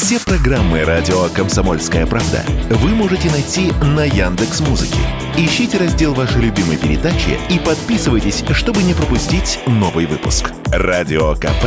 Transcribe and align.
Все 0.00 0.20
программы 0.20 0.84
радио 0.84 1.28
Комсомольская 1.30 2.06
правда 2.06 2.44
вы 2.70 2.90
можете 2.90 3.28
найти 3.32 3.72
на 3.82 4.04
Яндекс 4.04 4.60
Музыке. 4.60 5.00
Ищите 5.36 5.76
раздел 5.76 6.14
вашей 6.14 6.40
любимой 6.40 6.76
передачи 6.76 7.36
и 7.50 7.58
подписывайтесь, 7.58 8.44
чтобы 8.52 8.84
не 8.84 8.94
пропустить 8.94 9.58
новый 9.66 10.06
выпуск. 10.06 10.52
Радио 10.66 11.34
КП 11.34 11.64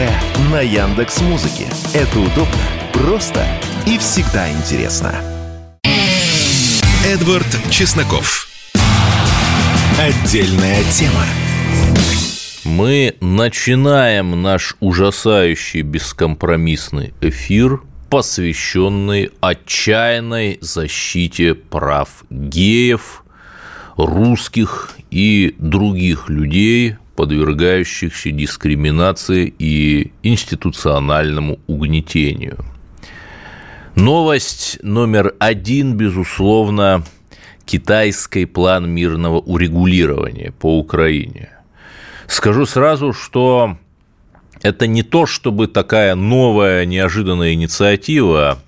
на 0.49 0.61
Яндекс 0.61 1.19
Музыке. 1.19 1.65
Это 1.93 2.19
удобно, 2.19 2.55
просто 2.93 3.45
и 3.85 3.97
всегда 3.97 4.49
интересно. 4.49 5.13
Эдвард 7.05 7.47
Чесноков. 7.69 8.47
Отдельная 9.99 10.81
тема. 10.85 11.25
Мы 12.63 13.15
начинаем 13.19 14.41
наш 14.41 14.77
ужасающий 14.79 15.81
бескомпромиссный 15.81 17.13
эфир, 17.19 17.81
посвященный 18.11 19.31
отчаянной 19.39 20.57
защите 20.59 21.55
прав 21.55 22.25
геев, 22.29 23.23
русских 23.95 24.97
и 25.09 25.55
других 25.57 26.29
людей, 26.29 26.97
подвергающихся 27.15 28.31
дискриминации 28.31 29.53
и 29.57 30.11
институциональному 30.23 31.59
угнетению. 31.67 32.57
Новость 33.95 34.79
номер 34.83 35.33
один, 35.39 35.95
безусловно, 35.95 37.05
китайский 37.63 38.43
план 38.43 38.89
мирного 38.89 39.39
урегулирования 39.39 40.51
по 40.51 40.77
Украине. 40.77 41.49
Скажу 42.27 42.65
сразу, 42.65 43.13
что 43.13 43.77
это 44.61 44.87
не 44.87 45.03
то, 45.03 45.25
чтобы 45.25 45.67
такая 45.67 46.15
новая, 46.15 46.85
неожиданная 46.85 47.53
инициатива, 47.53 48.59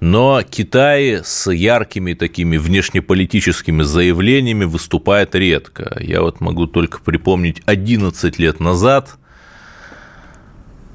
но 0.00 0.42
Китай 0.42 1.20
с 1.22 1.50
яркими 1.50 2.14
такими 2.14 2.56
внешнеполитическими 2.56 3.82
заявлениями 3.82 4.64
выступает 4.64 5.34
редко. 5.34 5.96
Я 6.00 6.22
вот 6.22 6.40
могу 6.40 6.66
только 6.66 7.00
припомнить 7.00 7.62
11 7.66 8.38
лет 8.38 8.58
назад, 8.58 9.16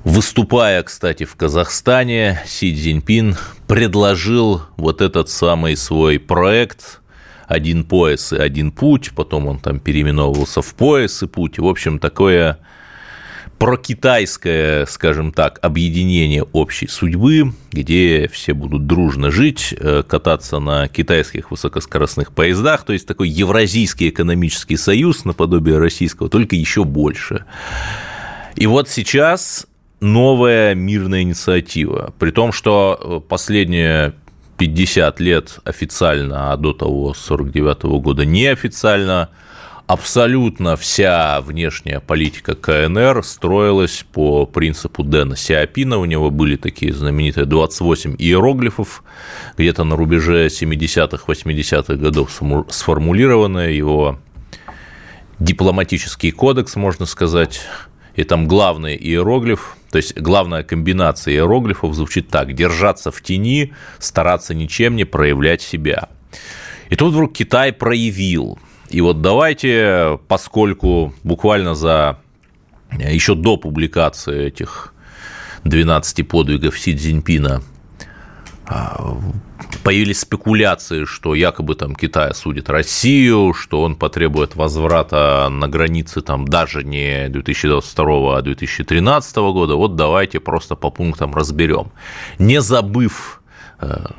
выступая, 0.04 0.84
кстати, 0.84 1.24
в 1.24 1.36
Казахстане, 1.36 2.42
Си 2.46 2.76
Цзиньпин 2.76 3.38
предложил 3.68 4.64
вот 4.76 5.02
этот 5.02 5.30
самый 5.30 5.78
свой 5.78 6.20
проект 6.20 7.02
«Один 7.48 7.86
пояс 7.86 8.34
и 8.34 8.38
один 8.38 8.72
путь», 8.72 9.12
потом 9.16 9.48
он 9.48 9.60
там 9.60 9.80
переименовывался 9.80 10.62
в 10.62 10.76
«Пояс 10.76 11.24
и 11.24 11.28
путь». 11.28 11.60
В 11.60 11.66
общем, 11.66 11.98
такое 11.98 12.60
прокитайское, 13.58 14.86
скажем 14.86 15.32
так, 15.32 15.60
объединение 15.62 16.44
общей 16.44 16.88
судьбы, 16.88 17.54
где 17.72 18.30
все 18.32 18.54
будут 18.54 18.86
дружно 18.86 19.32
жить, 19.32 19.74
э, 19.78 20.04
кататься 20.08 20.60
на 20.60 20.88
китайских 20.88 21.50
высокоскоростных 21.50 22.34
поездах, 22.34 22.84
то 22.84 22.94
есть 22.94 23.08
такой 23.08 23.30
Евразийский 23.30 24.10
экономический 24.10 24.78
союз 24.78 25.26
наподобие 25.26 25.80
российского, 25.80 26.30
только 26.30 26.56
еще 26.56 26.84
больше. 26.84 27.46
И 28.56 28.68
вот 28.68 28.90
сейчас 28.90 29.66
новая 30.00 30.76
мирная 30.76 31.24
инициатива, 31.24 32.14
при 32.20 32.30
том, 32.30 32.52
что 32.52 33.00
э, 33.26 33.28
последние 33.28 34.14
50 34.58 35.20
лет 35.20 35.60
официально, 35.64 36.52
а 36.54 36.58
до 36.58 36.74
того, 36.74 37.14
с 37.14 37.20
49 37.20 38.02
года 38.02 38.24
неофициально– 38.24 39.30
абсолютно 39.88 40.76
вся 40.76 41.40
внешняя 41.42 42.02
политика 42.02 42.56
КНР 42.56 43.24
строилась 43.24 44.06
по 44.12 44.46
принципу 44.46 45.04
Дэна 45.04 45.38
Сиапина. 45.38 45.98
У 45.98 46.06
него 46.06 46.30
были 46.30 46.58
такие 46.58 46.94
знаменитые 46.94 47.46
28 47.46 48.16
иероглифов, 48.20 49.04
где-то 49.58 49.86
на 49.86 49.96
рубеже 49.96 50.48
70-х, 50.48 51.24
80-х 51.26 51.96
годов 51.96 52.42
сформулированные 52.70 53.76
его 53.76 54.20
дипломатический 55.40 56.32
кодекс, 56.32 56.76
можно 56.76 57.06
сказать, 57.06 57.62
и 58.16 58.24
там 58.24 58.48
главный 58.48 58.98
иероглиф, 58.98 59.78
то 59.92 59.98
есть 59.98 60.18
главная 60.18 60.64
комбинация 60.64 61.36
иероглифов 61.36 61.94
звучит 61.94 62.30
так– 62.30 62.54
держаться 62.56 63.12
в 63.12 63.22
тени, 63.22 63.74
стараться 64.00 64.54
ничем 64.54 64.96
не 64.96 65.06
проявлять 65.06 65.62
себя. 65.62 66.10
И 66.90 66.96
тут 66.96 67.14
вдруг 67.14 67.34
Китай 67.34 67.72
проявил, 67.72 68.58
и 68.90 69.02
вот 69.02 69.22
давайте, 69.22 70.20
поскольку 70.28 71.14
буквально 71.24 71.76
за 71.76 72.18
еще 72.92 73.36
до 73.36 73.58
публикации 73.58 74.46
этих 74.46 74.94
12 75.64 76.28
подвигов 76.28 76.80
Си 76.80 76.96
Цзиньпина 76.96 77.62
а, 78.66 79.18
появились 79.84 80.22
спекуляции, 80.22 81.06
что 81.06 81.36
якобы 81.36 81.76
там 81.76 81.96
Китай 81.96 82.30
осудит 82.30 82.70
Россию, 82.70 83.54
что 83.54 83.82
он 83.82 83.96
потребует 83.96 84.56
возврата 84.56 85.50
на 85.50 85.68
границы 85.68 86.22
там 86.22 86.48
даже 86.48 86.84
не 86.84 87.28
2022, 87.30 88.38
а 88.38 88.42
2013 88.42 89.36
года. 89.38 89.76
Вот 89.76 89.96
давайте 89.96 90.40
просто 90.40 90.76
по 90.76 90.90
пунктам 90.90 91.36
разберем. 91.36 91.92
Не 92.40 92.62
забыв 92.62 93.42
Э, 93.47 93.47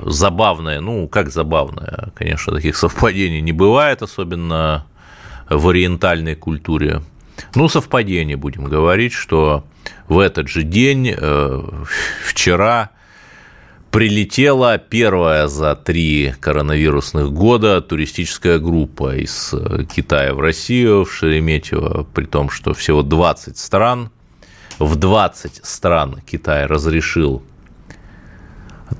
забавное, 0.00 0.80
ну, 0.80 1.08
как 1.08 1.30
забавное, 1.30 2.10
конечно, 2.14 2.54
таких 2.54 2.76
совпадений 2.76 3.41
не 3.41 3.52
бывает, 3.52 4.02
особенно 4.02 4.86
в 5.50 5.69
ориентальной 5.69 6.34
культуре. 6.34 7.02
Ну, 7.54 7.69
совпадение, 7.69 8.36
будем 8.36 8.64
говорить, 8.64 9.12
что 9.12 9.64
в 10.08 10.19
этот 10.19 10.48
же 10.48 10.62
день, 10.62 11.14
э, 11.16 11.62
вчера, 12.24 12.91
прилетела 13.91 14.78
первая 14.78 15.46
за 15.48 15.75
три 15.75 16.34
коронавирусных 16.40 17.32
года 17.32 17.80
туристическая 17.80 18.58
группа 18.58 19.16
из 19.16 19.54
Китая 19.94 20.34
в 20.34 20.40
Россию, 20.40 21.04
в 21.04 21.12
Шереметьево, 21.12 22.06
при 22.12 22.26
том, 22.26 22.50
что 22.50 22.75
всего 22.75 23.02
20 23.02 23.56
стран. 23.56 24.10
В 24.78 24.96
20 24.96 25.60
стран 25.64 26.20
Китай 26.25 26.66
разрешил 26.66 27.42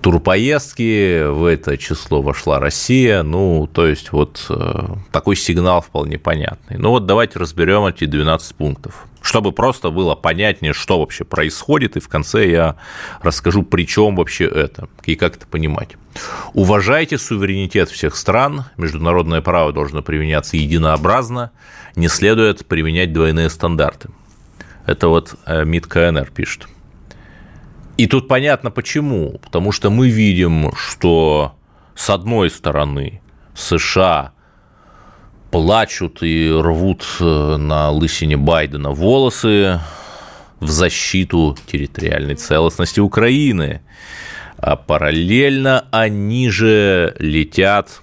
турпоездки, 0.01 1.27
в 1.27 1.45
это 1.45 1.77
число 1.79 2.23
вошла 2.23 2.61
Россия, 2.61 3.23
ну, 3.23 3.67
то 3.67 3.87
есть 3.87 4.13
вот 4.13 4.47
э, 4.51 4.87
такой 5.13 5.37
сигнал 5.37 5.81
вполне 5.81 6.19
понятный. 6.19 6.79
Ну 6.79 6.91
вот 6.91 7.07
давайте 7.07 7.39
разберем 7.39 7.87
эти 7.87 8.05
12 8.05 8.55
пунктов, 8.55 9.07
чтобы 9.23 9.53
просто 9.53 9.91
было 9.91 10.15
понятнее, 10.15 10.73
что 10.73 11.01
вообще 11.01 11.25
происходит, 11.25 11.97
и 11.97 12.01
в 12.01 12.09
конце 12.09 12.51
я 12.51 12.77
расскажу, 13.23 13.63
при 13.63 13.87
чем 13.87 14.17
вообще 14.17 14.45
это, 14.45 14.89
и 15.05 15.15
как 15.17 15.37
это 15.37 15.47
понимать. 15.47 15.97
Уважайте 16.53 17.19
суверенитет 17.19 17.91
всех 17.91 18.17
стран, 18.17 18.65
международное 18.77 19.41
право 19.41 19.73
должно 19.73 20.03
применяться 20.03 20.57
единообразно, 20.57 21.51
не 21.97 22.09
следует 22.09 22.67
применять 22.67 23.13
двойные 23.13 23.51
стандарты. 23.51 24.11
Это 24.87 25.09
вот 25.09 25.35
э, 25.47 25.65
МИД 25.65 25.87
КНР 25.87 26.31
пишет. 26.35 26.67
И 27.99 28.07
тут 28.07 28.29
понятно 28.29 28.71
почему. 28.71 29.39
Потому 29.43 29.73
что 29.73 29.91
мы 29.91 30.09
видим, 30.09 30.73
что 30.75 31.57
с 31.95 32.09
одной 32.09 32.49
стороны 32.49 33.21
США 33.55 34.33
плачут 35.51 36.23
и 36.23 36.49
рвут 36.49 37.05
э, 37.19 37.57
на 37.57 37.91
лысине 37.91 38.37
Байдена 38.37 38.93
волосы 38.93 39.81
в 40.61 40.69
защиту 40.69 41.57
территориальной 41.67 42.37
целостности 42.37 43.01
Украины. 43.01 43.83
А 44.59 44.77
параллельно 44.77 45.87
они 45.91 46.51
же 46.51 47.17
летят 47.19 48.01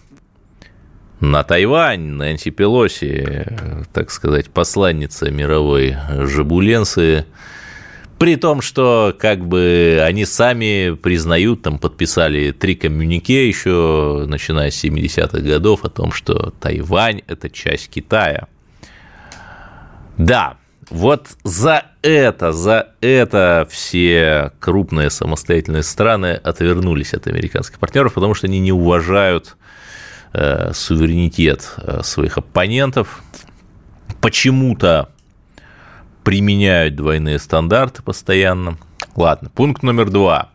на 1.21 1.43
Тайвань, 1.43 2.01
Нэнси 2.01 2.51
Пелоси, 2.51 3.47
так 3.93 4.11
сказать, 4.11 4.49
посланница 4.49 5.31
мировой 5.31 5.95
жабуленции, 6.09 7.25
при 8.17 8.37
том, 8.37 8.61
что 8.61 9.13
как 9.17 9.45
бы 9.45 10.01
они 10.03 10.25
сами 10.25 10.95
признают, 10.95 11.63
там 11.63 11.79
подписали 11.79 12.51
три 12.51 12.75
коммюнике 12.75 13.47
еще, 13.47 14.25
начиная 14.27 14.71
с 14.71 14.83
70-х 14.83 15.39
годов, 15.39 15.83
о 15.83 15.89
том, 15.89 16.11
что 16.11 16.51
Тайвань– 16.61 17.21
это 17.27 17.49
часть 17.49 17.89
Китая. 17.89 18.47
Да, 20.17 20.57
вот 20.89 21.29
за 21.43 21.87
это, 22.01 22.53
за 22.53 22.89
это 23.01 23.67
все 23.69 24.51
крупные 24.59 25.09
самостоятельные 25.09 25.83
страны 25.83 26.39
отвернулись 26.41 27.13
от 27.13 27.27
американских 27.27 27.79
партнеров, 27.79 28.13
потому 28.13 28.33
что 28.33 28.47
они 28.47 28.59
не 28.59 28.71
уважают 28.71 29.57
э, 30.33 30.71
суверенитет 30.73 31.73
э, 31.77 32.01
своих 32.03 32.37
оппонентов. 32.37 33.23
Почему-то 34.21 35.09
применяют 36.25 36.95
двойные 36.95 37.39
стандарты 37.39 38.01
постоянно. 38.01 38.77
Ладно, 39.15 39.49
пункт 39.55 39.83
номер 39.83 40.09
два. 40.09 40.49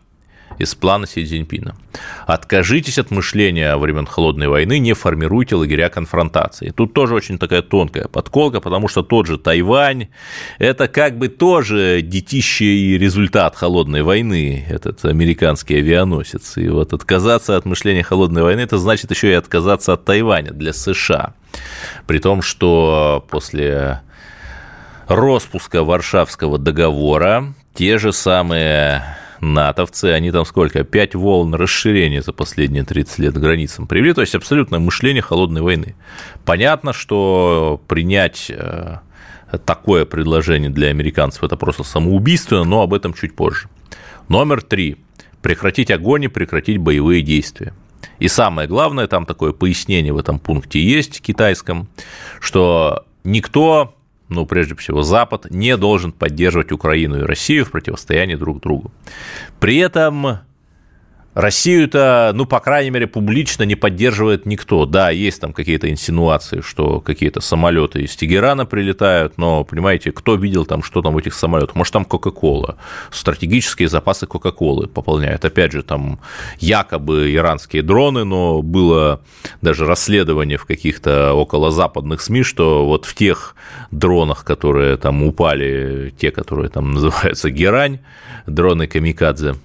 из 0.61 0.75
плана 0.75 1.07
Си 1.07 1.25
Цзиньпина. 1.25 1.75
Откажитесь 2.25 2.97
от 2.97 3.11
мышления 3.11 3.75
времен 3.75 4.05
Холодной 4.05 4.47
войны, 4.47 4.79
не 4.79 4.93
формируйте 4.93 5.55
лагеря 5.55 5.89
конфронтации. 5.89 6.69
Тут 6.69 6.93
тоже 6.93 7.15
очень 7.15 7.37
такая 7.37 7.61
тонкая 7.61 8.07
подколка, 8.07 8.59
потому 8.59 8.87
что 8.87 9.01
тот 9.01 9.27
же 9.27 9.37
Тайвань– 9.37 10.07
это 10.59 10.87
как 10.87 11.17
бы 11.17 11.27
тоже 11.27 12.01
детище 12.01 12.65
и 12.65 12.97
результат 12.97 13.55
Холодной 13.55 14.03
войны, 14.03 14.65
этот 14.69 15.03
американский 15.05 15.77
авианосец. 15.77 16.57
И 16.57 16.69
вот 16.69 16.93
отказаться 16.93 17.57
от 17.57 17.65
мышления 17.65 18.03
Холодной 18.03 18.43
войны– 18.43 18.59
это 18.61 18.77
значит 18.77 19.11
еще 19.11 19.31
и 19.31 19.33
отказаться 19.33 19.93
от 19.93 20.05
Тайваня 20.05 20.51
для 20.51 20.73
США. 20.73 21.33
При 22.07 22.19
том, 22.19 22.41
что 22.41 23.25
после 23.29 24.01
распуска 25.07 25.83
Варшавского 25.83 26.57
договора 26.57 27.53
те 27.73 27.97
же 27.97 28.11
самые 28.11 29.03
натовцы, 29.39 30.05
они 30.05 30.31
там 30.31 30.45
сколько, 30.45 30.83
пять 30.83 31.15
волн 31.15 31.55
расширения 31.55 32.21
за 32.21 32.33
последние 32.33 32.83
30 32.83 33.19
лет 33.19 33.33
границам 33.37 33.87
привели, 33.87 34.13
то 34.13 34.21
есть 34.21 34.35
абсолютное 34.35 34.79
мышление 34.79 35.21
холодной 35.21 35.61
войны. 35.61 35.95
Понятно, 36.45 36.93
что 36.93 37.81
принять 37.87 38.49
э, 38.49 38.99
такое 39.65 40.05
предложение 40.05 40.69
для 40.69 40.89
американцев 40.89 41.43
это 41.43 41.57
просто 41.57 41.83
самоубийство, 41.83 42.63
но 42.63 42.81
об 42.81 42.93
этом 42.93 43.13
чуть 43.13 43.35
позже. 43.35 43.67
Номер 44.27 44.61
три. 44.61 44.97
Прекратить 45.41 45.89
огонь 45.89 46.25
и 46.25 46.27
прекратить 46.27 46.77
боевые 46.77 47.23
действия. 47.23 47.73
И 48.19 48.27
самое 48.27 48.67
главное, 48.67 49.07
там 49.07 49.25
такое 49.25 49.53
пояснение 49.53 50.13
в 50.13 50.17
этом 50.17 50.37
пункте 50.37 50.79
есть 50.79 51.19
китайском, 51.21 51.87
что 52.39 53.05
никто 53.23 53.95
ну, 54.31 54.45
прежде 54.45 54.75
всего, 54.75 55.03
Запад 55.03 55.47
не 55.49 55.75
должен 55.75 56.13
поддерживать 56.13 56.71
Украину 56.71 57.19
и 57.19 57.23
Россию 57.23 57.65
в 57.65 57.71
противостоянии 57.71 58.35
друг 58.35 58.61
другу. 58.61 58.91
При 59.59 59.77
этом 59.77 60.39
Россию-то, 61.33 62.31
ну, 62.35 62.45
по 62.45 62.59
крайней 62.59 62.89
мере, 62.89 63.07
публично 63.07 63.63
не 63.63 63.75
поддерживает 63.75 64.45
никто. 64.45 64.85
Да, 64.85 65.11
есть 65.11 65.39
там 65.39 65.53
какие-то 65.53 65.89
инсинуации, 65.89 66.59
что 66.61 66.99
какие-то 66.99 67.39
самолеты 67.39 68.01
из 68.01 68.15
Тегерана 68.17 68.65
прилетают, 68.65 69.37
но, 69.37 69.63
понимаете, 69.63 70.11
кто 70.11 70.35
видел 70.35 70.65
там, 70.65 70.83
что 70.83 71.01
там 71.01 71.13
в 71.13 71.17
этих 71.17 71.33
самолетах? 71.33 71.75
Может, 71.75 71.93
там 71.93 72.03
Кока-Кола, 72.03 72.77
стратегические 73.11 73.87
запасы 73.87 74.27
Кока-Колы 74.27 74.87
пополняют. 74.87 75.45
Опять 75.45 75.71
же, 75.71 75.83
там 75.83 76.19
якобы 76.59 77.33
иранские 77.33 77.81
дроны, 77.81 78.25
но 78.25 78.61
было 78.61 79.21
даже 79.61 79.85
расследование 79.85 80.57
в 80.57 80.65
каких-то 80.65 81.33
около 81.33 81.71
западных 81.71 82.21
СМИ, 82.21 82.43
что 82.43 82.85
вот 82.85 83.05
в 83.05 83.15
тех 83.15 83.55
дронах, 83.91 84.43
которые 84.43 84.97
там 84.97 85.23
упали, 85.23 86.13
те, 86.17 86.31
которые 86.31 86.69
там 86.69 86.91
называются 86.93 87.49
Герань, 87.49 87.99
дроны 88.47 88.87
Камикадзе, 88.87 89.55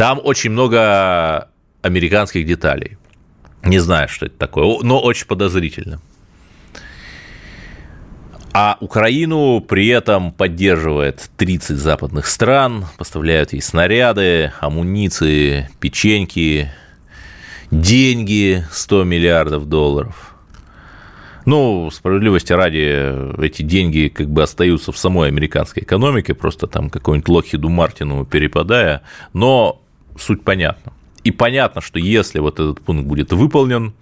там 0.00 0.18
очень 0.24 0.48
много 0.48 1.50
американских 1.82 2.46
деталей. 2.46 2.96
Не 3.62 3.80
знаю, 3.80 4.08
что 4.08 4.24
это 4.24 4.38
такое, 4.38 4.78
но 4.82 4.98
очень 4.98 5.26
подозрительно. 5.26 6.00
А 8.54 8.78
Украину 8.80 9.60
при 9.60 9.88
этом 9.88 10.32
поддерживает 10.32 11.30
30 11.36 11.76
западных 11.76 12.28
стран, 12.28 12.86
поставляют 12.96 13.52
ей 13.52 13.60
снаряды, 13.60 14.54
амуниции, 14.60 15.68
печеньки, 15.80 16.70
деньги 17.70 18.64
100 18.72 19.04
миллиардов 19.04 19.68
долларов. 19.68 20.34
Ну, 21.44 21.90
справедливости 21.90 22.54
ради, 22.54 23.44
эти 23.44 23.60
деньги 23.60 24.08
как 24.08 24.30
бы 24.30 24.44
остаются 24.44 24.92
в 24.92 24.96
самой 24.96 25.28
американской 25.28 25.82
экономике, 25.82 26.32
просто 26.32 26.68
там 26.68 26.88
какой-нибудь 26.88 27.28
Лохиду 27.28 27.68
Мартину 27.68 28.24
перепадая, 28.24 29.02
но 29.34 29.82
суть 30.20 30.42
понятна. 30.42 30.92
И 31.22 31.30
понятно, 31.30 31.80
что 31.80 31.98
если 31.98 32.38
вот 32.38 32.54
этот 32.54 32.80
пункт 32.80 33.06
будет 33.06 33.32
выполнен, 33.32 33.92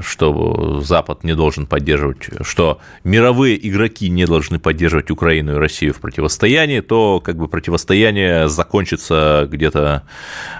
что 0.00 0.80
Запад 0.80 1.24
не 1.24 1.34
должен 1.34 1.66
поддерживать, 1.66 2.28
что 2.42 2.80
мировые 3.04 3.56
игроки 3.68 4.08
не 4.08 4.26
должны 4.26 4.58
поддерживать 4.58 5.10
Украину 5.10 5.54
и 5.54 5.58
Россию 5.58 5.94
в 5.94 6.00
противостоянии, 6.00 6.80
то 6.80 7.20
как 7.20 7.36
бы 7.36 7.48
противостояние 7.48 8.48
закончится 8.48 9.48
где-то 9.50 10.04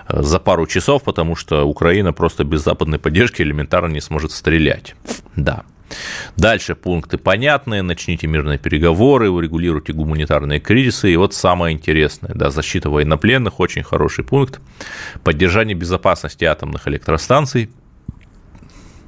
э, 0.08 0.22
за 0.22 0.40
пару 0.40 0.66
часов, 0.66 1.02
потому 1.04 1.36
что 1.36 1.64
Украина 1.64 2.12
просто 2.12 2.44
без 2.44 2.62
западной 2.62 2.98
поддержки 2.98 3.42
элементарно 3.42 3.92
не 3.92 4.00
сможет 4.00 4.32
стрелять. 4.32 4.94
Да. 5.36 5.64
Дальше 6.36 6.74
пункты 6.74 7.16
понятные, 7.16 7.82
начните 7.82 8.26
мирные 8.26 8.58
переговоры, 8.58 9.30
урегулируйте 9.30 9.92
гуманитарные 9.92 10.60
кризисы. 10.60 11.12
И 11.12 11.16
вот 11.16 11.32
самое 11.32 11.74
интересное, 11.74 12.32
да, 12.34 12.50
защита 12.50 12.90
военнопленных, 12.90 13.60
очень 13.60 13.82
хороший 13.82 14.24
пункт. 14.24 14.60
Поддержание 15.22 15.76
безопасности 15.76 16.44
атомных 16.44 16.88
электростанций. 16.88 17.70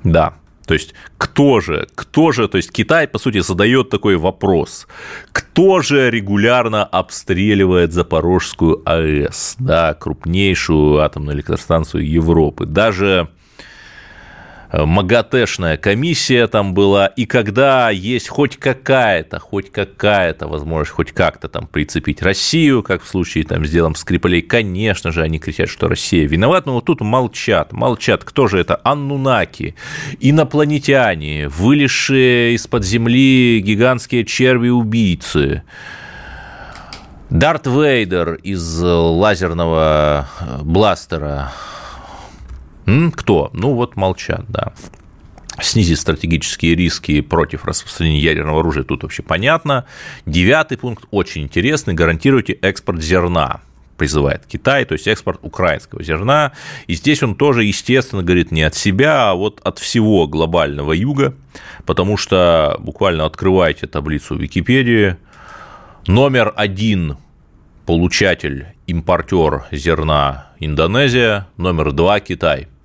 Да, 0.04 0.34
то 0.68 0.74
есть 0.74 0.94
кто 1.16 1.60
же, 1.60 1.88
кто 1.94 2.30
же, 2.30 2.46
то 2.46 2.58
есть 2.58 2.70
Китай, 2.70 3.08
по 3.08 3.18
сути, 3.18 3.40
задает 3.40 3.88
такой 3.88 4.16
вопрос, 4.16 4.86
кто 5.32 5.80
же 5.80 6.10
регулярно 6.10 6.84
обстреливает 6.84 7.94
Запорожскую 7.94 8.82
АЭС, 8.84 9.56
да, 9.58 9.94
крупнейшую 9.94 10.98
атомную 10.98 11.36
электростанцию 11.36 12.06
Европы. 12.06 12.66
Даже 12.66 13.30
МАГАТЭшная 14.72 15.76
комиссия 15.78 16.46
там 16.46 16.74
была, 16.74 17.06
и 17.06 17.24
когда 17.24 17.90
есть 17.90 18.28
хоть 18.28 18.56
какая-то, 18.56 19.38
хоть 19.38 19.72
какая-то 19.72 20.46
возможность 20.46 20.92
хоть 20.92 21.12
как-то 21.12 21.48
там 21.48 21.66
прицепить 21.66 22.22
Россию, 22.22 22.82
как 22.82 23.02
в 23.02 23.08
случае 23.08 23.44
там 23.44 23.64
с 23.64 23.70
делом 23.70 23.94
Скрипалей, 23.94 24.42
конечно 24.42 25.10
же, 25.10 25.22
они 25.22 25.38
кричат, 25.38 25.68
что 25.70 25.88
Россия 25.88 26.26
виновата, 26.26 26.68
но 26.68 26.74
вот 26.74 26.84
тут 26.84 27.00
молчат, 27.00 27.72
молчат. 27.72 28.24
Кто 28.24 28.46
же 28.46 28.58
это? 28.58 28.80
Аннунаки, 28.84 29.74
инопланетяне, 30.20 31.48
вылезшие 31.48 32.54
из-под 32.54 32.84
земли 32.84 33.60
гигантские 33.60 34.24
черви-убийцы, 34.24 35.62
Дарт 37.30 37.66
Вейдер 37.66 38.34
из 38.36 38.80
лазерного 38.80 40.28
э, 40.40 40.62
бластера, 40.62 41.52
кто? 43.14 43.50
Ну 43.52 43.74
вот 43.74 43.96
молчат, 43.96 44.44
да 44.48 44.72
снизить 45.60 45.98
стратегические 45.98 46.74
риски 46.74 47.20
против 47.20 47.64
распространения 47.64 48.20
ядерного 48.20 48.60
оружия, 48.60 48.84
тут 48.84 49.02
вообще 49.02 49.22
понятно. 49.22 49.86
Девятый 50.26 50.78
пункт 50.78 51.04
очень 51.10 51.42
интересный. 51.42 51.94
Гарантируйте 51.94 52.52
экспорт 52.54 53.02
зерна 53.02 53.60
призывает 53.96 54.46
Китай, 54.46 54.84
то 54.84 54.92
есть 54.92 55.08
экспорт 55.08 55.40
украинского 55.42 56.02
зерна. 56.02 56.52
И 56.86 56.94
здесь 56.94 57.22
он 57.22 57.34
тоже, 57.34 57.64
естественно, 57.64 58.22
говорит 58.22 58.52
не 58.52 58.62
от 58.62 58.76
себя, 58.76 59.30
а 59.30 59.34
вот 59.34 59.60
от 59.64 59.80
всего 59.80 60.28
глобального 60.28 60.92
юга, 60.92 61.34
потому 61.84 62.16
что 62.16 62.76
буквально 62.78 63.24
открывайте 63.24 63.88
таблицу 63.88 64.36
Википедии. 64.36 65.16
Номер 66.06 66.52
один 66.54 67.16
получатель, 67.86 68.68
импортер 68.86 69.64
зерна 69.72 70.52
Индонезия, 70.60 71.48
номер 71.56 71.92
два 71.92 72.20
Китай– 72.20 72.68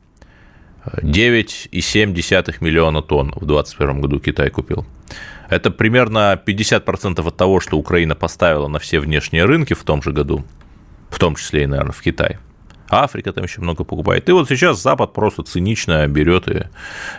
9,7 0.86 2.58
миллиона 2.62 3.02
тонн 3.02 3.32
в 3.36 3.46
2021 3.46 4.02
году 4.02 4.20
Китай 4.20 4.50
купил. 4.50 4.86
Это 5.50 5.72
примерно 5.72 6.40
50% 6.46 7.28
от 7.28 7.38
того, 7.38 7.60
что 7.60 7.78
Украина 7.78 8.16
поставила 8.16 8.68
на 8.68 8.80
все 8.80 9.00
внешние 9.00 9.46
рынки 9.46 9.74
в 9.74 9.84
том 9.84 10.02
же 10.02 10.12
году, 10.12 10.44
в 11.10 11.20
том 11.20 11.36
числе 11.36 11.64
и, 11.64 11.68
наверное, 11.68 11.94
в 11.94 12.02
Китай. 12.02 12.38
Африка 12.90 13.34
там 13.34 13.44
еще 13.44 13.62
много 13.62 13.84
покупает. 13.84 14.30
И 14.30 14.32
вот 14.32 14.50
сейчас 14.50 14.82
Запад 14.82 15.14
просто 15.14 15.44
цинично 15.44 16.06
берет 16.08 16.48
и 16.48 16.64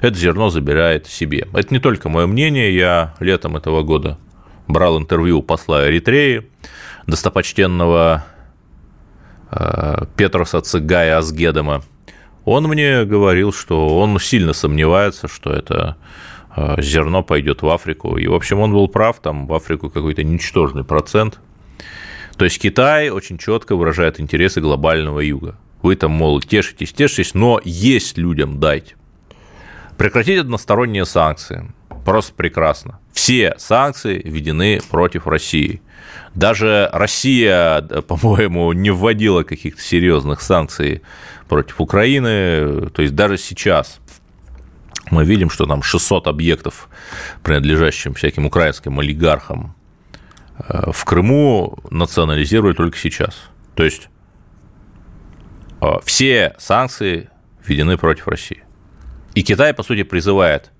это 0.01 0.17
зерно 0.17 0.51
забирает 0.51 1.07
себе. 1.07 1.49
Это 1.53 1.73
не 1.73 1.81
только 1.81 2.09
мое 2.09 2.27
мнение. 2.27 2.75
Я 2.75 3.15
летом 3.21 3.57
этого 3.57 3.83
года 3.83 4.19
брал 4.69 4.99
интервью 4.99 5.39
у 5.39 5.43
посла 5.43 5.89
Эритреи, 5.89 6.49
достопочтенного 7.07 8.25
э, 9.51 10.05
Петроса 10.17 10.61
Цыгая 10.61 11.19
Асгедома, 11.19 11.83
он 12.45 12.65
мне 12.65 13.05
говорил, 13.05 13.53
что 13.53 13.99
он 13.99 14.19
сильно 14.19 14.53
сомневается, 14.53 15.29
что 15.29 15.51
это 15.51 15.97
э, 16.57 16.81
зерно 16.81 17.23
пойдет 17.23 17.63
в 17.63 17.69
Африку. 17.69 18.17
И, 18.17 18.27
в 18.27 18.35
общем, 18.35 18.61
он 18.61 18.73
был 18.73 18.89
прав, 18.89 19.21
там 19.21 19.47
в 19.47 19.55
Африку 19.55 19.91
какой-то 19.91 20.23
ничтожный 20.23 20.85
процент. 20.85 21.41
То 22.37 22.45
есть 22.45 22.59
Китай 22.59 23.11
очень 23.11 23.39
четко 23.39 23.77
выражает 23.77 24.21
интересы 24.21 24.61
глобального 24.61 25.21
юга. 25.21 25.57
Вы 25.83 25.97
там, 25.97 26.13
мол, 26.13 26.41
тешитесь, 26.41 26.93
тешитесь, 26.93 27.35
но 27.35 27.61
есть 27.65 28.19
людям 28.19 28.59
дать. 28.59 28.97
Прекратить 29.97 30.41
односторонние 30.41 31.05
санкции. 31.05 31.71
Просто 32.05 32.35
прекрасно. 32.35 32.99
Все 33.13 33.55
санкции 33.59 34.21
введены 34.25 34.81
против 34.91 35.27
России. 35.27 35.81
Даже 36.35 36.91
Россия, 36.93 37.81
по-моему, 37.83 38.73
не 38.73 38.91
вводила 38.91 39.43
каких-то 39.43 39.81
серьезных 39.81 40.41
санкций 40.41 41.03
против 41.49 41.81
Украины. 41.81 42.91
То 42.91 43.03
есть 43.03 43.15
даже 43.15 43.39
сейчас 43.39 44.01
мы 45.11 45.25
видим, 45.25 45.51
что 45.51 45.67
там 45.67 45.83
600 45.83 46.27
объектов, 46.27 46.89
принадлежащим 47.43 48.15
всяким 48.15 48.47
украинским 48.47 48.99
олигархам 48.99 49.75
э, 50.59 50.91
в 50.91 51.05
Крыму, 51.05 51.79
национализировали 51.91 52.75
только 52.75 52.97
сейчас. 52.97 53.37
То 53.75 53.85
есть 53.85 54.09
э, 55.81 55.87
все 56.05 56.55
санкции 56.59 57.29
введены 57.65 57.97
против 57.97 58.29
России. 58.29 58.65
И 59.35 59.43
Китай, 59.43 59.75
по 59.75 59.83
сути, 59.83 60.05
призывает 60.05 60.71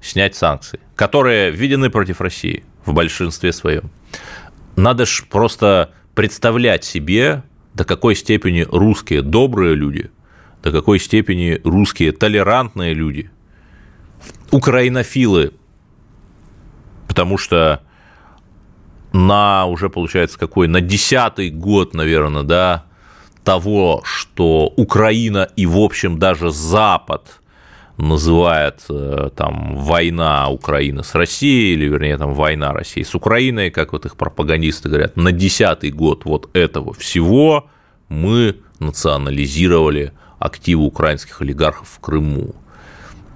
снять 0.00 0.34
санкции, 0.34 0.80
которые 0.94 1.50
введены 1.50 1.90
против 1.90 2.20
России 2.20 2.64
в 2.84 2.92
большинстве 2.92 3.52
своем. 3.52 3.90
Надо 4.76 5.06
же 5.06 5.24
просто 5.24 5.92
представлять 6.14 6.84
себе, 6.84 7.42
до 7.74 7.84
какой 7.84 8.14
степени 8.14 8.66
русские 8.70 9.22
добрые 9.22 9.74
люди, 9.74 10.10
до 10.62 10.70
какой 10.72 10.98
степени 10.98 11.60
русские 11.64 12.12
толерантные 12.12 12.94
люди, 12.94 13.30
украинофилы, 14.50 15.52
потому 17.08 17.36
что 17.38 17.82
на 19.12 19.66
уже, 19.66 19.90
получается, 19.90 20.38
какой, 20.38 20.66
на 20.66 20.80
десятый 20.80 21.50
год, 21.50 21.94
наверное, 21.94 22.42
да, 22.42 22.84
того, 23.44 24.02
что 24.04 24.72
Украина 24.76 25.48
и, 25.54 25.66
в 25.66 25.78
общем, 25.78 26.18
даже 26.18 26.50
Запад 26.50 27.40
называет 27.96 28.84
э, 28.88 29.30
там 29.36 29.76
война 29.76 30.48
Украины 30.48 31.04
с 31.04 31.14
Россией, 31.14 31.74
или, 31.74 31.86
вернее, 31.86 32.16
там 32.16 32.34
война 32.34 32.72
России 32.72 33.02
с 33.02 33.14
Украиной, 33.14 33.70
как 33.70 33.92
вот 33.92 34.06
их 34.06 34.16
пропагандисты 34.16 34.88
говорят, 34.88 35.16
на 35.16 35.32
десятый 35.32 35.90
год 35.90 36.24
вот 36.24 36.50
этого 36.54 36.92
всего 36.92 37.68
мы 38.08 38.56
национализировали 38.80 40.12
активы 40.38 40.84
украинских 40.84 41.40
олигархов 41.40 41.88
в 41.88 42.00
Крыму. 42.00 42.54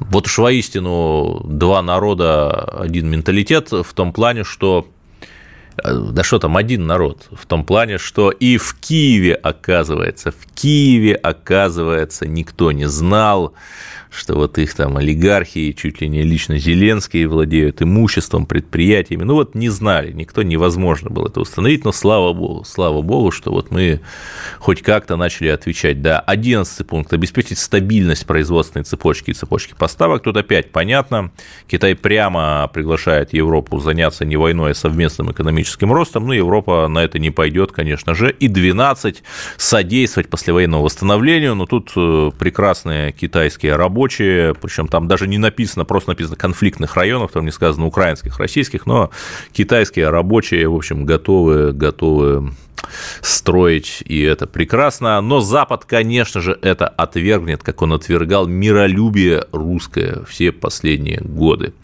Вот 0.01 0.27
уж 0.27 0.39
воистину 0.39 1.41
два 1.45 1.83
народа, 1.83 2.51
один 2.51 3.09
менталитет 3.09 3.71
в 3.71 3.93
том 3.95 4.13
плане, 4.13 4.45
что 4.45 4.87
Э, 5.83 6.11
да 6.13 6.23
что 6.25 6.39
там, 6.39 6.57
один 6.57 6.87
народ, 6.87 7.29
в 7.31 7.47
том 7.47 7.65
плане, 7.65 7.99
что 7.99 8.31
и 8.31 8.57
в 8.57 8.75
Киеве, 8.81 9.35
оказывается, 9.35 10.31
в 10.31 10.47
Киеве, 10.55 11.15
оказывается, 11.15 12.27
никто 12.27 12.73
не 12.73 12.87
знал, 12.87 13.55
что 14.11 14.35
вот 14.35 14.59
их 14.59 14.75
там 14.75 14.97
олигархи, 14.97 15.73
чуть 15.73 16.01
ли 16.01 16.09
не 16.09 16.23
лично 16.23 16.59
Зеленские 16.59 17.29
владеют 17.29 17.83
имуществом, 17.83 18.47
предприятиями. 18.47 19.25
Ну 19.25 19.35
вот 19.35 19.55
не 19.55 19.69
знали, 19.69 20.13
никто 20.13 20.43
невозможно 20.43 21.11
было 21.11 21.29
это 21.29 21.41
установить, 21.41 21.85
но 21.85 21.93
слава 21.93 22.33
богу, 22.33 22.65
слава 22.65 23.03
богу, 23.03 23.31
что 23.31 23.51
вот 23.51 23.71
мы 23.71 24.01
хоть 24.59 24.83
как-то 24.83 25.17
начали 25.17 25.49
отвечать. 25.49 26.03
Да, 26.03 26.21
11 26.21 26.87
пункт, 26.87 27.13
обеспечить 27.13 27.59
стабильность 27.59 28.27
производственной 28.27 28.85
цепочки 28.85 29.31
и 29.31 29.35
цепочки 29.35 29.75
поставок. 29.77 30.23
Тут 30.23 30.37
опять 30.37 30.73
понятно, 30.73 31.31
Китай 31.67 31.95
прямо 31.95 32.71
приглашает 32.73 33.33
Европу 33.33 33.79
заняться 33.79 34.25
не 34.25 34.37
войной, 34.37 34.73
а 34.73 34.75
совместным 34.75 35.33
экономическим 35.33 35.93
ростом, 35.93 36.27
ну 36.27 36.33
Европа 36.33 36.89
на 36.89 37.05
это 37.05 37.19
не 37.19 37.31
пойдет, 37.31 37.73
конечно 37.73 38.15
же. 38.15 38.31
И 38.31 38.49
12 38.49 39.23
содействовать 39.57 40.31
послевоенному 40.31 40.83
восстановлению, 40.83 41.55
но 41.55 41.67
тут 41.67 41.93
э, 41.97 42.31
прекрасные 42.39 43.13
китайские 43.13 43.77
работы 43.77 43.98
рабочие, 43.99 44.55
причем 44.55 44.87
там 44.87 45.09
даже 45.09 45.27
не 45.27 45.39
написано, 45.39 45.85
просто 45.85 46.11
написано 46.11 46.37
конфликтных 46.37 46.95
районов, 46.95 47.33
там 47.33 47.45
не 47.45 47.51
сказано 47.51 47.87
украинских, 47.87 48.39
российских, 48.39 48.87
но 48.87 49.11
китайские 49.53 50.11
рабочие, 50.11 50.69
в 50.69 50.77
общем, 50.77 51.05
готовы, 51.05 51.73
готовы 51.73 52.53
строить, 53.21 54.05
и 54.07 54.23
это 54.23 54.47
прекрасно. 54.47 55.21
Но 55.21 55.41
Запад, 55.41 55.85
конечно 55.85 56.41
же, 56.41 56.57
это 56.63 56.87
отвергнет, 56.87 57.65
как 57.65 57.83
он 57.83 57.93
отвергал 57.93 58.47
миролюбие 58.47 59.45
русское 59.51 60.23
все 60.29 60.53
последние 60.53 61.21
годы. 61.21 61.75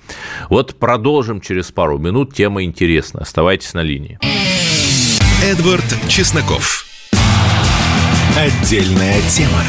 Вот 0.50 0.76
продолжим 0.76 1.40
через 1.40 1.73
пару 1.73 1.99
минут. 1.99 2.33
Тема 2.33 2.62
интересная. 2.62 3.23
Оставайтесь 3.23 3.75
на 3.75 3.83
линии. 3.83 4.21
Эдвард 5.42 5.85
Чесноков. 6.09 6.87
Отдельная 8.38 9.21
тема. 9.28 9.64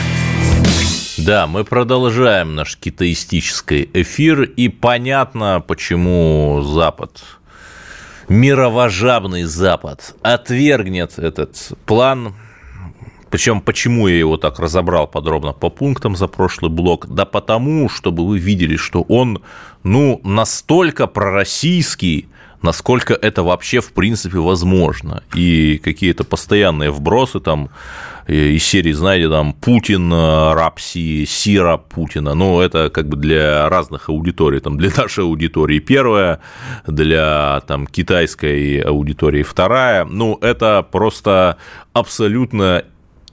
Да, 1.17 1.47
мы 1.47 1.63
продолжаем 1.63 2.55
наш 2.55 2.75
китаистический 2.75 3.89
эфир, 3.93 4.41
и 4.41 4.67
понятно, 4.67 5.63
почему 5.65 6.61
Запад, 6.61 7.23
мировожабный 8.27 9.43
Запад, 9.43 10.13
отвергнет 10.21 11.17
этот 11.17 11.71
план. 11.85 12.35
Причем, 13.29 13.61
почему 13.61 14.09
я 14.09 14.19
его 14.19 14.35
так 14.35 14.59
разобрал 14.59 15.07
подробно 15.07 15.53
по 15.53 15.69
пунктам 15.69 16.17
за 16.17 16.27
прошлый 16.27 16.69
блок? 16.69 17.07
Да 17.07 17.23
потому, 17.23 17.87
чтобы 17.87 18.27
вы 18.27 18.37
видели, 18.37 18.75
что 18.75 19.01
он, 19.03 19.41
ну, 19.83 20.19
настолько 20.25 21.07
пророссийский, 21.07 22.27
насколько 22.65 23.13
это 23.13 23.43
вообще 23.43 23.79
в 23.79 23.93
принципе 23.93 24.39
возможно. 24.39 25.23
И 25.33 25.79
какие-то 25.83 26.23
постоянные 26.23 26.91
вбросы 26.91 27.39
там 27.39 27.69
из 28.27 28.63
серии, 28.63 28.91
знаете, 28.91 29.29
там 29.29 29.53
Путин, 29.53 30.11
э, 30.11 30.53
рапси, 30.53 31.25
Сира 31.25 31.77
Путина. 31.77 32.33
Ну, 32.33 32.59
это 32.59 32.89
как 32.89 33.07
бы 33.07 33.17
для 33.17 33.69
разных 33.69 34.09
аудиторий. 34.09 34.59
Там 34.59 34.77
для 34.77 34.89
нашей 34.97 35.23
аудитории 35.23 35.79
первая, 35.79 36.39
для 36.87 37.61
там 37.67 37.85
китайской 37.85 38.79
аудитории 38.79 39.43
вторая. 39.43 40.05
Ну, 40.05 40.39
это 40.41 40.81
просто 40.91 41.57
абсолютно 41.93 42.83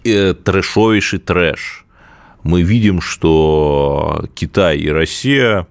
э, 0.05 0.35
трэшовейший 0.35 1.21
трэш. 1.21 1.87
Мы 2.43 2.63
видим, 2.63 3.01
что 3.01 4.27
Китай 4.35 4.77
и 4.77 4.91
Россия 4.91 5.67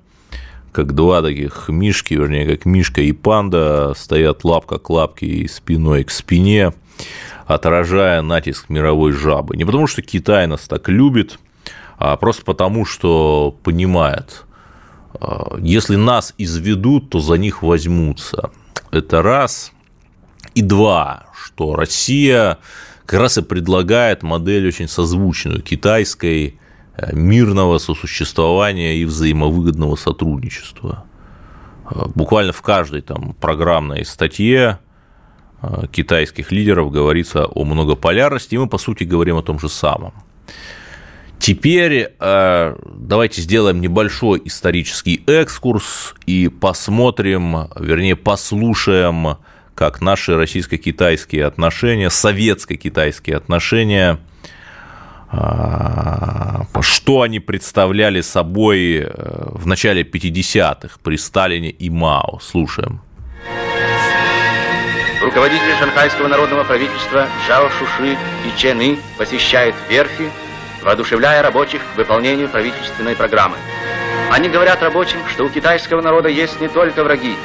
как 0.72 0.94
два 0.94 1.22
таких 1.22 1.70
мишки, 1.70 2.14
вернее, 2.14 2.46
как 2.46 2.66
мишка 2.66 3.02
и 3.02 3.12
панда, 3.12 3.94
стоят 3.96 4.44
лапка 4.44 4.80
к 4.80 4.90
лапке 4.90 5.26
и 5.26 5.48
спиной 5.48 6.04
к 6.04 6.12
спине, 6.12 6.74
отражая 7.46 8.22
натиск 8.22 8.70
мировой 8.70 9.12
жабы. 9.12 9.58
Не 9.58 9.66
потому, 9.66 9.88
что 9.88 10.02
Китай 10.02 10.48
нас 10.48 10.68
так 10.68 10.90
любит, 10.90 11.40
а 11.98 12.16
просто 12.18 12.44
потому, 12.44 12.86
что 12.86 13.56
понимает, 13.64 14.46
а, 15.20 15.58
если 15.60 15.96
нас 15.96 16.34
изведут, 16.38 17.10
то 17.10 17.20
за 17.20 17.36
них 17.36 17.62
возьмутся. 17.62 18.52
Это 18.92 19.22
раз. 19.22 19.72
И 20.56 20.62
два, 20.62 21.28
что 21.34 21.76
Россия 21.76 22.58
как 23.06 23.20
раз 23.20 23.38
и 23.38 23.42
предлагает 23.42 24.24
модель 24.24 24.68
очень 24.68 24.88
созвучную 24.88 25.62
китайской, 25.62 26.58
мирного 27.12 27.78
сосуществования 27.78 28.98
и 28.98 29.06
взаимовыгодного 29.06 29.96
сотрудничества. 29.96 31.06
Э, 31.90 32.06
буквально 32.14 32.52
в 32.52 32.62
каждой 32.62 33.02
там 33.02 33.34
программной 33.40 34.06
статье 34.06 34.80
э, 35.62 35.88
китайских 35.92 36.52
лидеров 36.52 36.92
говорится 36.92 37.46
о 37.46 37.64
многополярности, 37.64 38.56
и 38.56 38.58
мы, 38.58 38.68
по 38.68 38.78
сути, 38.78 39.04
говорим 39.04 39.38
о 39.38 39.42
том 39.42 39.60
же 39.60 39.70
самом. 39.70 40.14
Теперь 41.40 42.14
давайте 42.20 43.42
сделаем 43.42 43.82
небольшой 43.82 44.40
исторический 44.46 45.24
экскурс 45.26 46.14
и 46.28 46.50
посмотрим, 46.50 47.68
вернее, 47.76 48.16
послушаем, 48.16 49.38
как 49.74 50.02
наши 50.02 50.38
российско-китайские 50.38 51.46
отношения, 51.46 52.12
советско-китайские 52.12 53.38
отношения– 53.38 54.20
что 56.82 57.22
они 57.22 57.40
представляли 57.40 58.22
собой 58.22 58.98
э, 58.98 59.10
в 59.52 59.66
начале 59.66 60.04
50-х 60.04 60.98
при 61.04 61.16
Сталине 61.18 61.70
и 61.70 61.90
Мао. 61.90 62.40
Слушаем. 62.42 63.02
Руководитель 65.22 65.76
шанхайского 65.80 66.28
народного 66.28 66.64
правительства 66.64 67.28
Жао 67.48 67.70
Шуши 67.70 68.14
и 68.14 68.60
Чен 68.60 68.82
И 68.82 69.00
посещает 69.18 69.76
верфи, 69.90 70.30
воодушевляя 70.84 71.42
рабочих 71.44 71.82
к 71.94 71.98
выполнению 71.98 72.50
правительственной 72.50 73.16
программы. 73.16 73.56
Они 74.32 74.50
говорят 74.50 74.82
рабочим, 74.82 75.20
что 75.30 75.46
у 75.46 75.50
китайского 75.50 76.02
народа 76.02 76.28
есть 76.30 76.60
не 76.60 76.68
только 76.68 77.04
враги, 77.04 77.36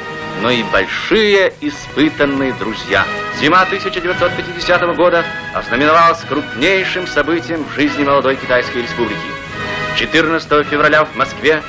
но 0.41 0.51
и 0.51 0.63
большие 0.63 1.53
испытанные 1.61 2.53
друзья. 2.53 3.05
Зима 3.39 3.61
1950 3.61 4.95
года 4.95 5.25
ознаменовалась 5.53 6.21
крупнейшим 6.21 7.07
событием 7.07 7.63
в 7.63 7.73
жизни 7.73 8.03
молодой 8.03 8.35
Китайской 8.35 8.83
республики. 8.83 9.17
14 9.97 10.67
февраля 10.67 11.05
в 11.05 11.15
Москве 11.15 11.61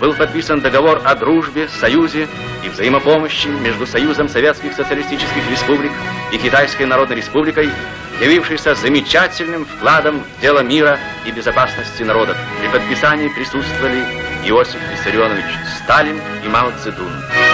был 0.00 0.12
подписан 0.12 0.60
договор 0.60 1.00
о 1.04 1.14
дружбе, 1.14 1.68
союзе 1.68 2.28
и 2.64 2.68
взаимопомощи 2.68 3.48
между 3.48 3.86
Союзом 3.86 4.28
Советских 4.28 4.74
Социалистических 4.74 5.50
Республик 5.50 5.92
и 6.32 6.38
Китайской 6.38 6.84
Народной 6.84 7.16
Республикой, 7.16 7.70
явившийся 8.20 8.74
замечательным 8.74 9.66
вкладом 9.66 10.22
в 10.22 10.40
дело 10.40 10.60
мира 10.60 10.98
и 11.24 11.30
безопасности 11.30 12.02
народов. 12.02 12.36
При 12.60 12.68
подписании 12.68 13.28
присутствовали 13.28 14.02
Иосиф 14.44 14.80
Виссарионович 14.92 15.44
Сталин 15.82 16.20
и 16.44 16.48
Мао 16.48 16.70
Цзэдун. 16.82 17.12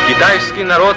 Китайский 0.09 0.65
народ 0.65 0.97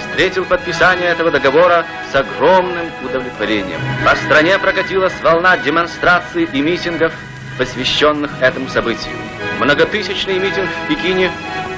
встретил 0.00 0.44
подписание 0.44 1.08
этого 1.08 1.30
договора 1.30 1.84
с 2.12 2.14
огромным 2.14 2.86
удовлетворением. 3.02 3.80
По 4.04 4.14
стране 4.14 4.58
прокатилась 4.58 5.14
волна 5.22 5.56
демонстраций 5.56 6.48
и 6.52 6.60
митингов, 6.60 7.12
посвященных 7.58 8.30
этому 8.40 8.68
событию. 8.68 9.14
Многотысячный 9.58 10.38
митинг 10.38 10.68
в 10.68 10.88
Пекине, 10.88 11.30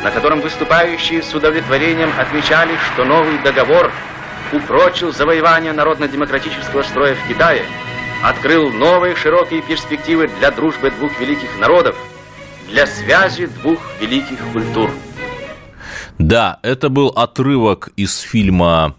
на 0.02 0.11
котором 0.11 0.40
выступающие 0.40 1.23
с 1.23 1.35
удовлетворением 1.35 2.11
отмечали, 2.18 2.76
что 2.92 3.04
новый 3.04 3.38
договор 3.38 3.90
упрочил 4.53 5.12
завоевание 5.12 5.73
народно-демократического 5.73 6.83
строя 6.83 7.15
в 7.15 7.29
Китае 7.29 7.62
открыл 8.23 8.71
новые 8.71 9.15
широкие 9.17 9.62
перспективы 9.62 10.29
для 10.38 10.50
дружбы 10.50 10.91
двух 10.91 11.19
великих 11.21 11.59
народов, 11.59 11.97
для 12.69 12.87
связи 12.87 13.47
двух 13.47 13.81
великих 14.00 14.38
культур. 14.53 14.91
Да, 16.19 16.59
это 16.62 16.88
был 16.88 17.09
отрывок 17.09 17.91
из 17.97 18.19
фильма 18.19 18.95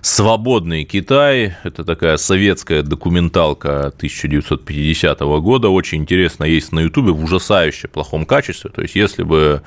«Свободный 0.00 0.84
Китай». 0.84 1.56
Это 1.64 1.84
такая 1.84 2.16
советская 2.16 2.82
документалка 2.82 3.86
1950 3.88 5.20
года. 5.20 5.68
Очень 5.68 6.02
интересно, 6.02 6.44
есть 6.44 6.72
на 6.72 6.80
Ютубе 6.80 7.12
в 7.12 7.24
ужасающе 7.24 7.88
плохом 7.88 8.24
качестве. 8.24 8.70
То 8.70 8.82
есть, 8.82 8.94
если 8.94 9.24
бы 9.24 9.62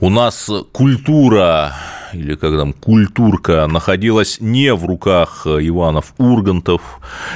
у 0.00 0.08
нас 0.08 0.50
культура 0.72 1.74
или 2.16 2.34
как 2.34 2.56
там, 2.56 2.72
культурка 2.72 3.66
находилась 3.66 4.38
не 4.40 4.74
в 4.74 4.84
руках 4.84 5.46
Иванов 5.46 6.14
Ургантов, 6.18 6.82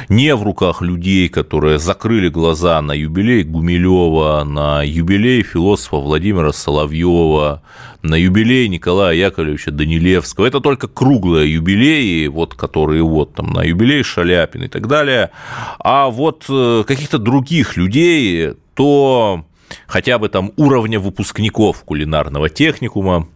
не 0.08 0.34
в 0.34 0.42
руках 0.42 0.82
людей, 0.82 1.28
которые 1.28 1.78
закрыли 1.78 2.28
глаза 2.28 2.80
на 2.82 2.92
юбилей 2.92 3.42
Гумилева, 3.42 4.44
на 4.44 4.82
юбилей 4.82 5.42
философа 5.42 5.96
Владимира 5.96 6.52
Соловьева, 6.52 7.62
на 8.02 8.14
юбилей 8.14 8.68
Николая 8.68 9.14
Яковлевича 9.14 9.70
Данилевского. 9.70 10.46
Это 10.46 10.60
только 10.60 10.88
круглые 10.88 11.52
юбилеи, 11.52 12.26
вот, 12.28 12.54
которые 12.54 13.02
вот 13.02 13.34
там 13.34 13.52
на 13.52 13.62
юбилей 13.62 14.02
Шаляпин 14.02 14.64
и 14.64 14.68
так 14.68 14.86
далее. 14.88 15.30
А 15.78 16.08
вот 16.08 16.46
э, 16.48 16.84
каких-то 16.86 17.18
других 17.18 17.76
людей, 17.76 18.54
то 18.74 19.44
хотя 19.86 20.18
бы 20.18 20.28
там 20.28 20.52
уровня 20.56 20.98
выпускников 20.98 21.84
кулинарного 21.84 22.48
техникума, 22.48 23.28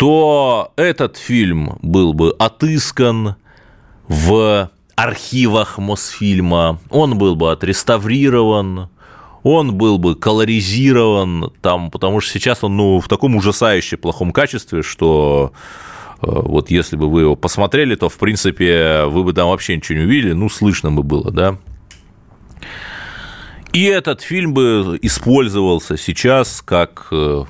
то 0.00 0.72
этот 0.76 1.18
фильм 1.18 1.78
был 1.82 2.14
бы 2.14 2.34
отыскан 2.38 3.36
в 4.08 4.70
архивах 4.96 5.76
Мосфильма, 5.76 6.80
он 6.88 7.18
был 7.18 7.36
бы 7.36 7.52
отреставрирован, 7.52 8.88
он 9.42 9.74
был 9.74 9.98
бы 9.98 10.14
колоризирован, 10.14 11.52
там, 11.60 11.90
потому 11.90 12.22
что 12.22 12.32
сейчас 12.32 12.64
он 12.64 12.78
ну, 12.78 13.00
в 13.00 13.08
таком 13.08 13.36
ужасающе 13.36 13.98
плохом 13.98 14.32
качестве, 14.32 14.80
что 14.82 15.52
э, 16.22 16.26
вот 16.30 16.70
если 16.70 16.96
бы 16.96 17.10
вы 17.10 17.20
его 17.20 17.36
посмотрели, 17.36 17.94
то, 17.94 18.08
в 18.08 18.16
принципе, 18.16 19.04
вы 19.04 19.22
бы 19.22 19.34
там 19.34 19.50
вообще 19.50 19.76
ничего 19.76 19.98
не 19.98 20.04
увидели, 20.06 20.32
ну, 20.32 20.48
слышно 20.48 20.90
бы 20.90 21.02
было, 21.02 21.30
да. 21.30 21.58
И 23.74 23.84
этот 23.84 24.22
фильм 24.22 24.54
бы 24.54 24.98
использовался 25.02 25.98
сейчас 25.98 26.62
как 26.62 27.08
э, 27.12 27.44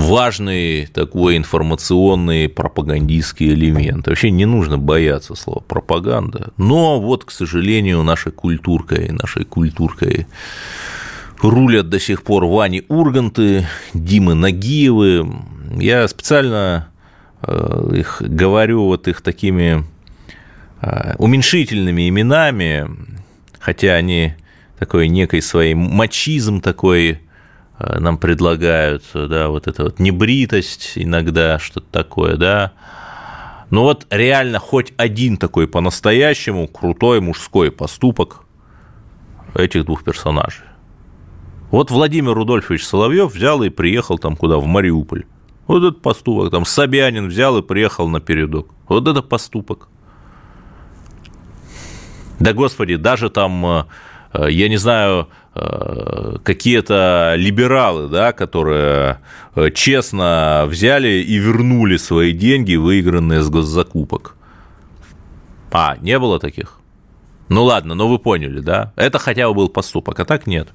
важный 0.00 0.86
такой 0.86 1.36
информационный 1.36 2.48
пропагандистский 2.48 3.52
элемент. 3.52 4.06
Вообще 4.06 4.30
не 4.30 4.46
нужно 4.46 4.78
бояться 4.78 5.34
слова 5.34 5.60
пропаганда. 5.60 6.52
Но 6.56 7.00
вот, 7.00 7.24
к 7.24 7.30
сожалению, 7.30 8.02
нашей 8.02 8.32
культуркой, 8.32 9.10
нашей 9.10 9.44
культуркой 9.44 10.26
рулят 11.42 11.88
до 11.88 12.00
сих 12.00 12.22
пор 12.22 12.44
Вани 12.46 12.84
Урганты, 12.88 13.66
Димы 13.94 14.34
Нагиевы. 14.34 15.26
Я 15.78 16.06
специально 16.08 16.88
э, 17.42 17.92
их 17.96 18.20
говорю 18.20 18.84
вот 18.84 19.08
их 19.08 19.20
такими 19.20 19.84
э, 20.82 21.14
уменьшительными 21.18 22.08
именами, 22.08 22.88
хотя 23.58 23.94
они 23.94 24.34
такой 24.78 25.08
некой 25.08 25.42
своей 25.42 25.74
мачизм 25.74 26.60
такой 26.60 27.20
нам 27.98 28.18
предлагают, 28.18 29.04
да, 29.14 29.48
вот 29.48 29.66
эта 29.66 29.84
вот 29.84 29.98
небритость 29.98 30.92
иногда, 30.96 31.58
что-то 31.58 31.86
такое, 31.90 32.36
да. 32.36 32.72
Но 33.70 33.84
вот 33.84 34.06
реально 34.10 34.58
хоть 34.58 34.92
один 34.96 35.36
такой 35.36 35.66
по-настоящему 35.66 36.66
крутой 36.66 37.20
мужской 37.20 37.70
поступок 37.70 38.44
этих 39.54 39.84
двух 39.84 40.04
персонажей. 40.04 40.64
Вот 41.70 41.90
Владимир 41.90 42.34
Рудольфович 42.34 42.84
Соловьев 42.84 43.32
взял 43.32 43.62
и 43.62 43.68
приехал 43.68 44.18
там 44.18 44.36
куда, 44.36 44.58
в 44.58 44.66
Мариуполь. 44.66 45.24
Вот 45.68 45.78
этот 45.84 46.02
поступок. 46.02 46.50
Там 46.50 46.64
Собянин 46.64 47.28
взял 47.28 47.56
и 47.58 47.62
приехал 47.62 48.08
на 48.08 48.20
передок. 48.20 48.74
Вот 48.88 49.06
это 49.06 49.22
поступок. 49.22 49.88
Да, 52.40 52.52
господи, 52.52 52.96
даже 52.96 53.30
там, 53.30 53.64
э, 53.64 53.84
э, 54.32 54.50
я 54.50 54.68
не 54.68 54.78
знаю, 54.78 55.28
Э, 55.49 55.49
какие-то 56.42 57.34
либералы, 57.36 58.08
да, 58.08 58.32
которые 58.32 59.18
э, 59.54 59.70
честно 59.70 60.64
взяли 60.66 61.08
и 61.08 61.36
вернули 61.36 61.96
свои 61.96 62.32
деньги, 62.32 62.76
выигранные 62.76 63.42
с 63.42 63.48
госзакупок. 63.48 64.36
А, 65.70 65.96
не 66.00 66.18
было 66.18 66.38
таких? 66.38 66.78
Ну 67.48 67.64
ладно, 67.64 67.94
но 67.94 68.08
вы 68.08 68.18
поняли, 68.18 68.60
да? 68.60 68.92
Это 68.96 69.18
хотя 69.18 69.48
бы 69.48 69.54
был 69.54 69.68
поступок, 69.68 70.18
а 70.20 70.24
так 70.24 70.46
нет. 70.46 70.68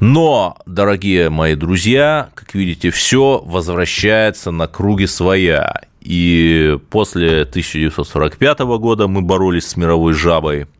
Но, 0.00 0.58
дорогие 0.66 1.30
мои 1.30 1.54
друзья, 1.54 2.28
как 2.34 2.54
видите, 2.54 2.90
все 2.90 3.42
возвращается 3.44 4.50
на 4.50 4.66
круги 4.66 5.06
своя. 5.06 5.82
И 6.00 6.78
после 6.90 7.42
1945 7.42 8.58
года 8.78 9.08
мы 9.08 9.22
боролись 9.22 9.66
с 9.66 9.76
мировой 9.76 10.12
жабой– 10.12 10.66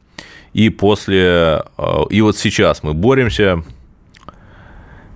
и 0.57 0.71
после, 0.71 1.65
э, 1.77 2.05
и 2.09 2.23
вот 2.23 2.39
сейчас 2.39 2.83
мы 2.83 2.95
боремся, 2.95 3.63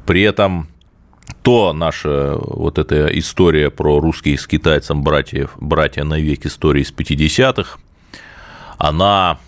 при 0.04 0.20
этом 0.20 0.68
то 1.42 1.72
наша 1.72 2.36
вот 2.36 2.78
эта 2.78 3.06
история 3.18 3.70
про 3.70 4.00
русских 4.00 4.38
с 4.38 4.46
китайцем 4.46 5.02
братьев, 5.02 5.52
братья 5.58 6.04
на 6.04 6.20
век 6.20 6.44
истории 6.44 6.82
из 6.82 6.92
50-х, 6.92 7.78
она 8.76 9.38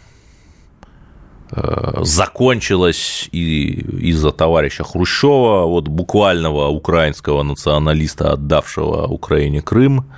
э, 1.51 2.01
закончилась 2.01 3.29
и 3.31 3.73
из-за 4.13 4.33
товарища 4.33 4.85
Хрущева, 4.85 5.67
вот 5.67 5.89
буквального 5.89 6.69
украинского 6.69 7.43
националиста, 7.43 8.33
отдавшего 8.33 9.09
Украине 9.09 9.61
Крым, 9.61 10.11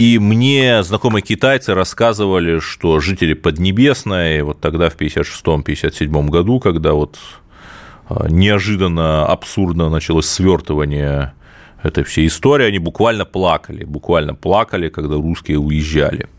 и 0.00 0.18
мне 0.18 0.82
знакомые 0.82 1.20
китайцы 1.20 1.74
рассказывали, 1.74 2.58
что 2.58 3.00
жители 3.00 3.34
Поднебесной, 3.34 4.40
вот 4.40 4.58
тогда 4.58 4.88
в 4.88 4.96
56-57 4.96 6.28
году, 6.28 6.58
когда 6.58 6.94
вот 6.94 7.18
а, 8.08 8.26
неожиданно, 8.30 9.26
абсурдно 9.26 9.90
началось 9.90 10.24
свертывание 10.24 11.34
этой 11.82 12.04
всей 12.04 12.28
истории, 12.28 12.64
они 12.64 12.78
буквально 12.78 13.26
плакали, 13.26 13.84
буквально 13.84 14.34
плакали, 14.34 14.88
когда 14.88 15.16
русские 15.16 15.58
уезжали. 15.58 16.30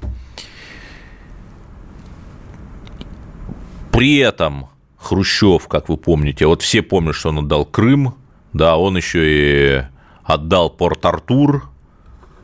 При 3.92 4.18
этом 4.18 4.70
Хрущев, 4.98 5.68
как 5.68 5.88
вы 5.88 5.98
помните, 5.98 6.48
вот 6.48 6.64
все 6.64 6.82
помнят, 6.82 7.14
что 7.14 7.30
он 7.30 7.38
отдал 7.38 7.66
Крым, 7.66 8.16
да, 8.54 8.76
он 8.78 8.98
еще 8.98 9.22
и 9.22 9.84
отдал 10.24 10.72
Порт-Артур, 10.72 11.70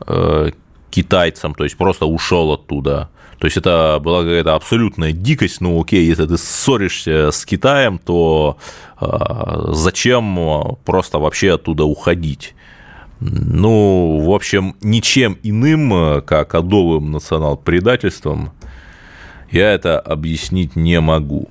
э, 0.06 0.52
китайцам, 0.90 1.54
то 1.54 1.64
есть 1.64 1.76
просто 1.76 2.06
ушел 2.06 2.52
оттуда. 2.52 3.10
То 3.38 3.46
есть 3.46 3.56
это 3.56 4.00
была 4.02 4.22
какая-то 4.22 4.54
абсолютная 4.54 5.12
дикость, 5.12 5.60
ну 5.60 5.80
окей, 5.80 6.04
если 6.04 6.26
ты 6.26 6.36
ссоришься 6.36 7.30
с 7.30 7.46
Китаем, 7.46 7.98
то 7.98 8.58
э, 9.00 9.06
зачем 9.68 10.76
просто 10.84 11.18
вообще 11.18 11.54
оттуда 11.54 11.84
уходить? 11.84 12.54
Ну, 13.20 14.20
в 14.24 14.30
общем, 14.32 14.76
ничем 14.80 15.38
иным, 15.42 16.22
как 16.22 16.54
адовым 16.54 17.10
национал-предательством, 17.12 18.52
я 19.50 19.72
это 19.72 19.98
объяснить 19.98 20.76
не 20.76 21.00
могу. 21.00 21.48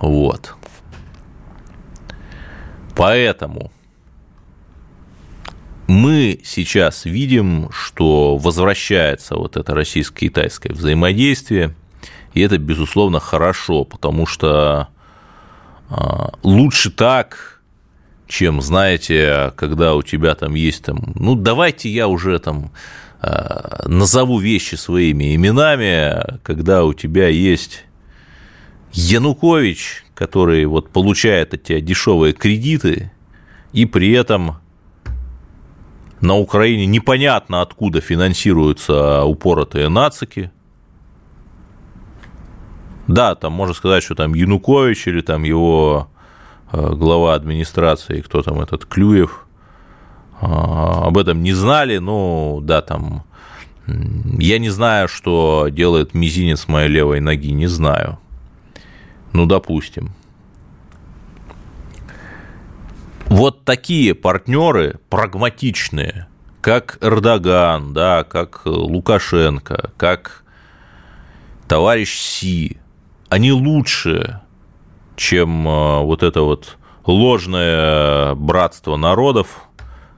Вот. 0.00 0.54
Поэтому 2.94 3.70
мы 5.86 6.40
сейчас 6.44 7.04
видим, 7.04 7.70
что 7.72 8.36
возвращается 8.36 9.36
вот 9.36 9.56
это 9.56 9.74
российско-китайское 9.74 10.72
взаимодействие, 10.72 11.74
и 12.34 12.40
это, 12.40 12.58
безусловно, 12.58 13.20
хорошо, 13.20 13.84
потому 13.84 14.26
что 14.26 14.88
а, 15.90 16.32
лучше 16.42 16.90
так, 16.90 17.60
чем, 18.26 18.62
знаете, 18.62 19.52
когда 19.56 19.94
у 19.94 20.02
тебя 20.02 20.34
там 20.34 20.54
есть 20.54 20.84
там, 20.84 21.12
ну, 21.14 21.34
давайте 21.34 21.90
я 21.90 22.08
уже 22.08 22.38
там 22.38 22.70
а, 23.20 23.84
назову 23.86 24.38
вещи 24.38 24.76
своими 24.76 25.34
именами, 25.34 26.38
когда 26.42 26.84
у 26.84 26.94
тебя 26.94 27.28
есть 27.28 27.84
Янукович, 28.92 30.04
который 30.14 30.64
вот 30.64 30.90
получает 30.90 31.52
от 31.52 31.64
тебя 31.64 31.80
дешевые 31.80 32.32
кредиты, 32.32 33.10
и 33.74 33.84
при 33.84 34.12
этом 34.12 34.61
на 36.22 36.36
Украине 36.36 36.86
непонятно 36.86 37.60
откуда 37.60 38.00
финансируются 38.00 39.24
упоротые 39.24 39.88
нацики. 39.88 40.50
Да, 43.08 43.34
там 43.34 43.52
можно 43.52 43.74
сказать, 43.74 44.02
что 44.02 44.14
там 44.14 44.34
Янукович 44.34 45.08
или 45.08 45.20
там 45.20 45.42
его 45.42 46.08
э, 46.72 46.94
глава 46.94 47.34
администрации, 47.34 48.20
кто 48.20 48.42
там 48.42 48.60
этот 48.60 48.86
Клюев, 48.86 49.46
а, 50.40 51.06
об 51.06 51.18
этом 51.18 51.42
не 51.42 51.52
знали, 51.52 51.98
но 51.98 52.60
да, 52.62 52.82
там 52.82 53.24
Я 54.38 54.58
не 54.58 54.70
знаю, 54.70 55.08
что 55.08 55.68
делает 55.70 56.14
мизинец 56.14 56.68
моей 56.68 56.88
левой 56.88 57.20
ноги, 57.20 57.52
не 57.52 57.66
знаю. 57.66 58.18
Ну, 59.32 59.46
допустим. 59.46 60.12
Вот 63.32 63.64
такие 63.64 64.14
партнеры 64.14 65.00
прагматичные, 65.08 66.26
как 66.60 66.98
Эрдоган, 67.00 67.94
да, 67.94 68.24
как 68.24 68.60
Лукашенко, 68.66 69.90
как 69.96 70.44
товарищ 71.66 72.14
Си, 72.20 72.76
они 73.30 73.50
лучше, 73.50 74.42
чем 75.16 75.66
э, 75.66 76.02
вот 76.02 76.22
это 76.22 76.42
вот 76.42 76.76
ложное 77.06 78.34
братство 78.34 78.96
народов, 78.96 79.66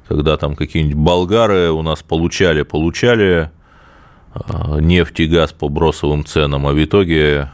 когда 0.09 0.37
там 0.37 0.57
какие-нибудь 0.57 0.97
болгары 0.97 1.71
у 1.71 1.83
нас 1.83 2.03
получали, 2.03 2.63
получали 2.65 3.49
э, 4.35 4.81
нефть 4.81 5.21
и 5.21 5.27
газ 5.27 5.53
по 5.53 5.69
бросовым 5.69 6.25
ценам, 6.25 6.67
а 6.67 6.73
в 6.73 6.85
итоге 6.85 7.53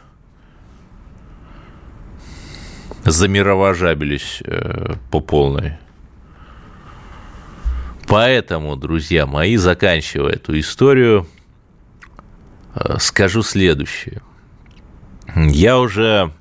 замировожабились 3.03 4.41
э, 4.45 4.93
по 5.09 5.19
полной. 5.19 5.77
Поэтому, 8.07 8.75
друзья 8.75 9.25
мои, 9.25 9.55
заканчивая 9.55 10.33
эту 10.33 10.59
историю, 10.59 11.27
э, 12.75 12.97
скажу 12.99 13.43
следующее. 13.43 14.21
Я 15.35 15.79
уже 15.79 16.33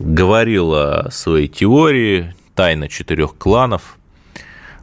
говорил 0.00 0.72
о 0.72 1.10
своей 1.10 1.48
теории 1.48 2.34
«Тайна 2.54 2.88
четырех 2.88 3.36
кланов», 3.36 3.98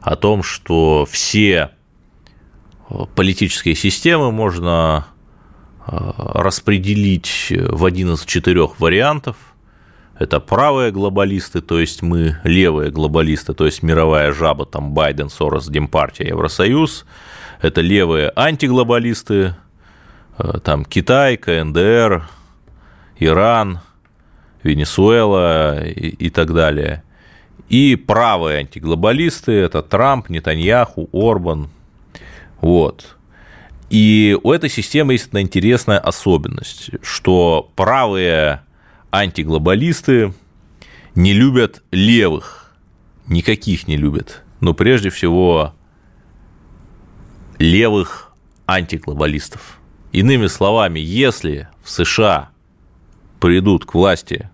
о 0.00 0.16
том, 0.16 0.42
что 0.42 1.06
все 1.08 1.70
политические 3.14 3.74
системы 3.74 4.32
можно 4.32 5.06
э, 5.86 5.96
распределить 6.16 7.48
в 7.50 7.84
один 7.84 8.12
из 8.12 8.24
четырех 8.24 8.80
вариантов. 8.80 9.36
Это 10.22 10.40
правые 10.40 10.92
глобалисты, 10.92 11.60
то 11.60 11.80
есть 11.80 12.02
мы, 12.02 12.36
левые 12.44 12.90
глобалисты, 12.90 13.54
то 13.54 13.66
есть 13.66 13.82
мировая 13.82 14.32
жаба, 14.32 14.66
там 14.66 14.92
Байден, 14.92 15.28
Сорос, 15.28 15.68
Демпартия, 15.68 16.28
Евросоюз. 16.28 17.04
Это 17.60 17.80
левые 17.80 18.32
антиглобалисты, 18.36 19.54
э, 20.38 20.58
там 20.62 20.84
Китай, 20.84 21.36
КНДР, 21.36 22.28
Иран, 23.18 23.80
Венесуэла 24.62 25.84
и, 25.84 26.08
и 26.08 26.30
так 26.30 26.52
далее– 26.52 27.02
и 27.72 27.96
правые 27.96 28.58
антиглобалисты– 28.58 29.52
это 29.52 29.82
Трамп, 29.82 30.28
Нетаньяху, 30.28 31.08
Орбан. 31.10 31.70
Вот. 32.60 33.16
И 33.88 34.38
у 34.42 34.52
этой 34.52 34.68
системы 34.68 35.14
есть 35.14 35.28
одна 35.28 35.40
интересная 35.40 35.98
особенность, 35.98 36.90
что 37.00 37.70
правые 37.74 38.60
антиглобалисты 39.12 40.32
не 41.14 41.34
любят 41.34 41.82
левых, 41.92 42.74
никаких 43.26 43.86
не 43.86 43.96
любят, 43.96 44.42
но 44.60 44.72
прежде 44.74 45.10
всего 45.10 45.74
левых 47.58 48.32
антиглобалистов. 48.66 49.78
Иными 50.12 50.46
словами, 50.46 50.98
если 50.98 51.68
в 51.82 51.90
США 51.90 52.50
придут 53.38 53.84
к 53.84 53.94
власти 53.94 54.50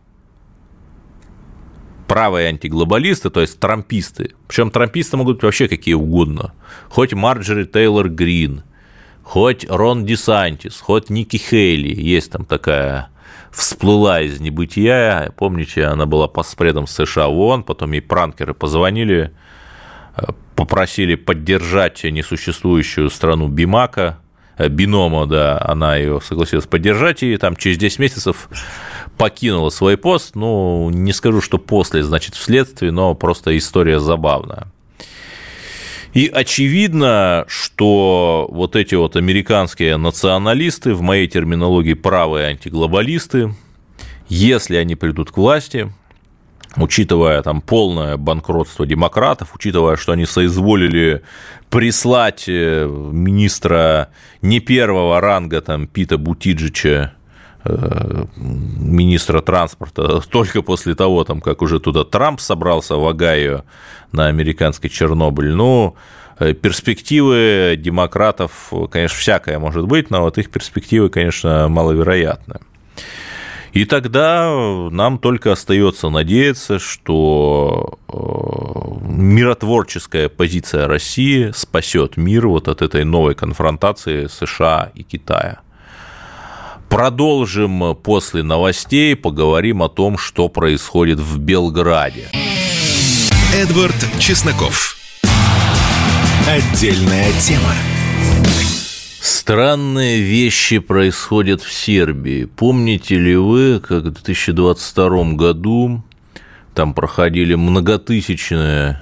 правые 2.06 2.48
антиглобалисты, 2.48 3.30
то 3.30 3.40
есть 3.40 3.60
трамписты. 3.60 4.34
Причем 4.48 4.70
трамписты 4.70 5.16
могут 5.16 5.36
быть 5.36 5.44
вообще 5.44 5.68
какие 5.68 5.94
угодно. 5.94 6.52
Хоть 6.88 7.12
Марджори 7.12 7.64
Тейлор 7.64 8.08
Грин, 8.08 8.62
хоть 9.22 9.68
Рон 9.68 10.06
Десантис, 10.06 10.80
хоть 10.80 11.10
Ники 11.10 11.36
Хейли. 11.36 11.94
Есть 12.00 12.32
там 12.32 12.44
такая 12.44 13.10
всплыла 13.58 14.20
из 14.20 14.38
небытия. 14.40 15.32
Помните, 15.36 15.84
она 15.84 16.06
была 16.06 16.28
поспредом 16.28 16.86
США 16.86 17.28
в 17.28 17.38
ООН, 17.38 17.64
потом 17.64 17.92
ей 17.92 18.00
пранкеры 18.00 18.54
позвонили, 18.54 19.32
э, 20.16 20.22
попросили 20.54 21.16
поддержать 21.16 22.04
несуществующую 22.04 23.10
страну 23.10 23.48
Бимака, 23.48 24.20
э, 24.56 24.68
Бинома, 24.68 25.26
да, 25.26 25.60
она 25.60 25.96
ее 25.96 26.20
согласилась 26.20 26.66
поддержать, 26.66 27.24
и 27.24 27.36
там 27.36 27.56
через 27.56 27.78
10 27.78 27.98
месяцев 27.98 28.48
покинула 29.16 29.70
свой 29.70 29.96
пост. 29.96 30.36
Ну, 30.36 30.88
не 30.90 31.12
скажу, 31.12 31.40
что 31.40 31.58
после, 31.58 32.04
значит, 32.04 32.36
вследствие, 32.36 32.92
но 32.92 33.14
просто 33.16 33.56
история 33.58 33.98
забавная. 33.98 34.68
И 36.14 36.26
очевидно, 36.26 37.44
что 37.48 38.48
вот 38.50 38.76
эти 38.76 38.94
вот 38.94 39.16
американские 39.16 39.96
националисты, 39.96 40.94
в 40.94 41.02
моей 41.02 41.28
терминологии 41.28 41.94
правые 41.94 42.48
антиглобалисты, 42.48 43.54
если 44.28 44.76
они 44.76 44.94
придут 44.94 45.30
к 45.30 45.36
власти, 45.36 45.92
учитывая 46.76 47.42
там 47.42 47.60
полное 47.60 48.16
банкротство 48.16 48.86
демократов, 48.86 49.54
учитывая, 49.54 49.96
что 49.96 50.12
они 50.12 50.26
соизволили 50.26 51.22
прислать 51.70 52.44
э, 52.48 52.86
министра 52.86 54.08
не 54.42 54.60
первого 54.60 55.20
ранга, 55.20 55.60
там, 55.60 55.86
Пита 55.86 56.18
Бутиджича 56.18 57.14
министра 58.36 59.40
транспорта 59.40 60.20
только 60.30 60.62
после 60.62 60.94
того, 60.94 61.24
там, 61.24 61.40
как 61.40 61.62
уже 61.62 61.80
туда 61.80 62.04
Трамп 62.04 62.40
собрался 62.40 62.96
в 62.96 63.06
Огайо 63.06 63.64
на 64.12 64.26
американский 64.26 64.90
Чернобыль. 64.90 65.52
Ну, 65.52 65.96
э, 66.38 66.54
перспективы 66.54 67.76
демократов, 67.78 68.72
конечно, 68.90 69.18
всякое 69.18 69.58
может 69.58 69.86
быть, 69.86 70.10
но 70.10 70.22
вот 70.22 70.38
их 70.38 70.50
перспективы, 70.50 71.08
конечно, 71.08 71.68
маловероятны. 71.68 72.60
И 73.72 73.84
тогда 73.84 74.50
нам 74.90 75.18
только 75.18 75.52
остается 75.52 76.08
надеяться, 76.08 76.78
что 76.78 77.98
э, 78.08 78.12
миротворческая 79.08 80.28
позиция 80.28 80.88
России 80.88 81.52
спасет 81.54 82.16
мир 82.16 82.48
вот 82.48 82.68
от 82.68 82.82
этой 82.82 83.04
новой 83.04 83.34
конфронтации 83.34 84.26
США 84.26 84.90
и 84.94 85.02
Китая. 85.02 85.60
Продолжим 86.88 87.96
после 87.96 88.42
новостей, 88.42 89.14
поговорим 89.14 89.82
о 89.82 89.88
том, 89.88 90.18
что 90.18 90.48
происходит 90.48 91.20
в 91.20 91.38
Белграде. 91.38 92.28
Эдвард 93.54 93.96
Чесноков. 94.18 94.96
Отдельная 96.48 97.30
тема. 97.40 97.74
Странные 99.20 100.20
вещи 100.20 100.78
происходят 100.78 101.62
в 101.62 101.72
Сербии. 101.72 102.44
Помните 102.44 103.18
ли 103.18 103.36
вы, 103.36 103.80
как 103.80 104.04
в 104.04 104.12
2022 104.12 105.32
году 105.34 106.02
там 106.74 106.94
проходили 106.94 107.54
многотысячные 107.54 109.00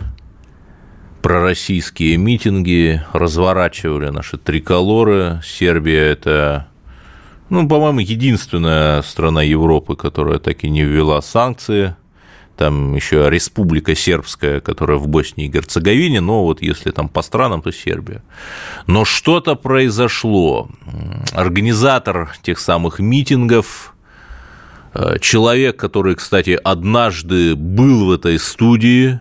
пророссийские 1.23 2.17
митинги, 2.17 3.03
разворачивали 3.13 4.11
наши 4.11 4.39
триколоры. 4.39 5.41
Сербия– 5.45 6.03
это 6.13 6.69
ну, 7.49 7.69
по-моему, 7.69 8.01
единственная 8.01 9.03
страна 9.03 9.43
Европы, 9.43 9.95
которая 9.95 10.39
так 10.39 10.65
и 10.65 10.71
не 10.71 10.83
ввела 10.83 11.23
санкции. 11.23 11.95
Там 12.57 12.97
еще 12.97 13.29
Республика 13.29 13.95
Сербская, 13.95 14.61
которая 14.61 14.97
в 14.97 15.07
Боснии 15.09 15.45
и 15.45 15.51
Герцеговине, 15.51 16.21
но 16.21 16.43
вот 16.43 16.63
если 16.63 16.91
там 16.91 17.09
по 17.09 17.23
странам, 17.23 17.61
то 17.61 17.71
Сербия. 17.71 18.23
Но 18.87 19.05
что-то 19.05 19.57
произошло. 19.57 20.71
Организатор 21.33 22.35
тех 22.43 22.59
самых 22.59 22.99
митингов, 22.99 23.95
э, 24.95 25.19
человек, 25.21 25.77
который, 25.77 26.15
кстати, 26.15 26.59
однажды 26.65 27.55
был 27.55 28.07
в 28.07 28.11
этой 28.11 28.39
студии, 28.39 29.21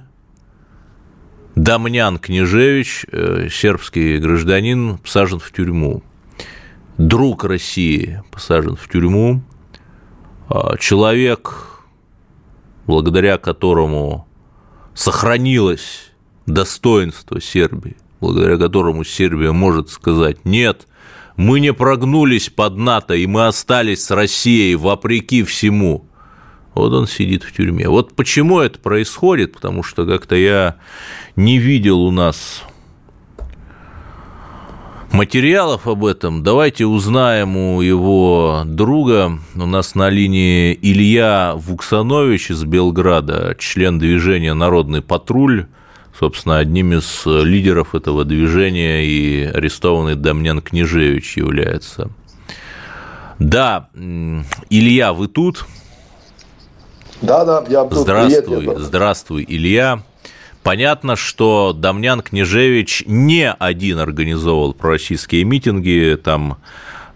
Дамнян 1.56 2.18
Княжевич, 2.18 3.06
э, 3.12 3.50
сербский 3.52 4.18
гражданин, 4.18 5.00
сажен 5.04 5.40
в 5.40 5.52
тюрьму 5.52 6.04
друг 6.98 7.44
России 7.44 8.22
посажен 8.32 8.76
в 8.76 8.88
тюрьму, 8.90 9.42
а, 10.50 10.78
человек, 10.78 11.80
благодаря 12.88 13.38
которому 13.38 14.28
сохранилось 14.94 16.12
достоинство 16.46 17.42
Сербии, 17.42 17.98
благодаря 18.22 18.58
которому 18.58 19.04
Сербия 19.04 19.52
может 19.52 19.90
сказать 19.90 20.46
«нет», 20.46 20.88
мы 21.38 21.60
не 21.60 21.74
прогнулись 21.74 22.50
под 22.50 22.78
НАТО, 22.78 23.14
и 23.14 23.28
мы 23.28 23.48
остались 23.48 24.06
с 24.06 24.12
Россией 24.12 24.76
вопреки 24.76 25.44
всему. 25.44 26.06
Вот 26.74 26.94
он 26.94 27.08
сидит 27.08 27.44
в 27.44 27.52
тюрьме. 27.52 27.90
Вот 27.90 28.16
почему 28.16 28.60
это 28.60 28.80
происходит, 28.80 29.54
потому 29.54 29.84
что 29.84 30.06
как-то 30.06 30.36
я 30.36 30.78
не 31.36 31.58
видел 31.58 32.02
у 32.02 32.12
нас 32.12 32.64
материалов 35.16 35.88
об 35.88 36.06
этом. 36.06 36.44
Давайте 36.44 36.86
узнаем 36.86 37.56
у 37.56 37.82
его 37.82 38.64
друга. 38.66 39.40
У 39.56 39.66
нас 39.66 39.96
на 39.96 40.10
линии 40.10 40.78
Илья 40.82 41.54
Вуксанович 41.56 42.52
из 42.52 42.64
Белграда, 42.66 43.56
член 43.58 43.98
движения 43.98 44.54
«Народный 44.54 45.02
патруль». 45.02 45.68
Собственно, 46.18 46.60
одним 46.60 46.94
из 46.94 47.24
лидеров 47.26 47.96
этого 47.96 48.24
движения 48.26 49.06
и 49.06 49.44
арестованный 49.44 50.16
Дамнян 50.16 50.62
Княжевич 50.62 51.38
является. 51.38 52.10
Да, 53.40 53.90
Илья, 53.96 55.14
вы 55.14 55.28
тут? 55.28 55.66
Да, 57.22 57.44
да, 57.44 57.64
я 57.70 57.84
тут. 57.84 58.00
Здравствуй, 58.00 58.58
Привет, 58.58 58.78
здравствуй, 58.80 59.46
Илья. 59.48 60.04
Понятно, 60.66 61.16
что 61.16 61.74
Дамнян 61.74 62.22
Княжевич 62.22 63.04
не 63.06 63.52
один 63.52 64.00
организовывал 64.00 64.74
пророссийские 64.74 65.44
митинги, 65.44 66.20
там 66.22 66.58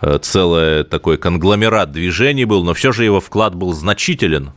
э, 0.02 0.20
целый 0.22 0.84
такой 0.84 1.18
конгломерат 1.18 1.92
движений 1.92 2.46
был, 2.46 2.64
но 2.64 2.76
все 2.76 2.92
же 2.92 3.06
его 3.06 3.20
вклад 3.20 3.56
был 3.56 3.74
значителен. 3.74 4.52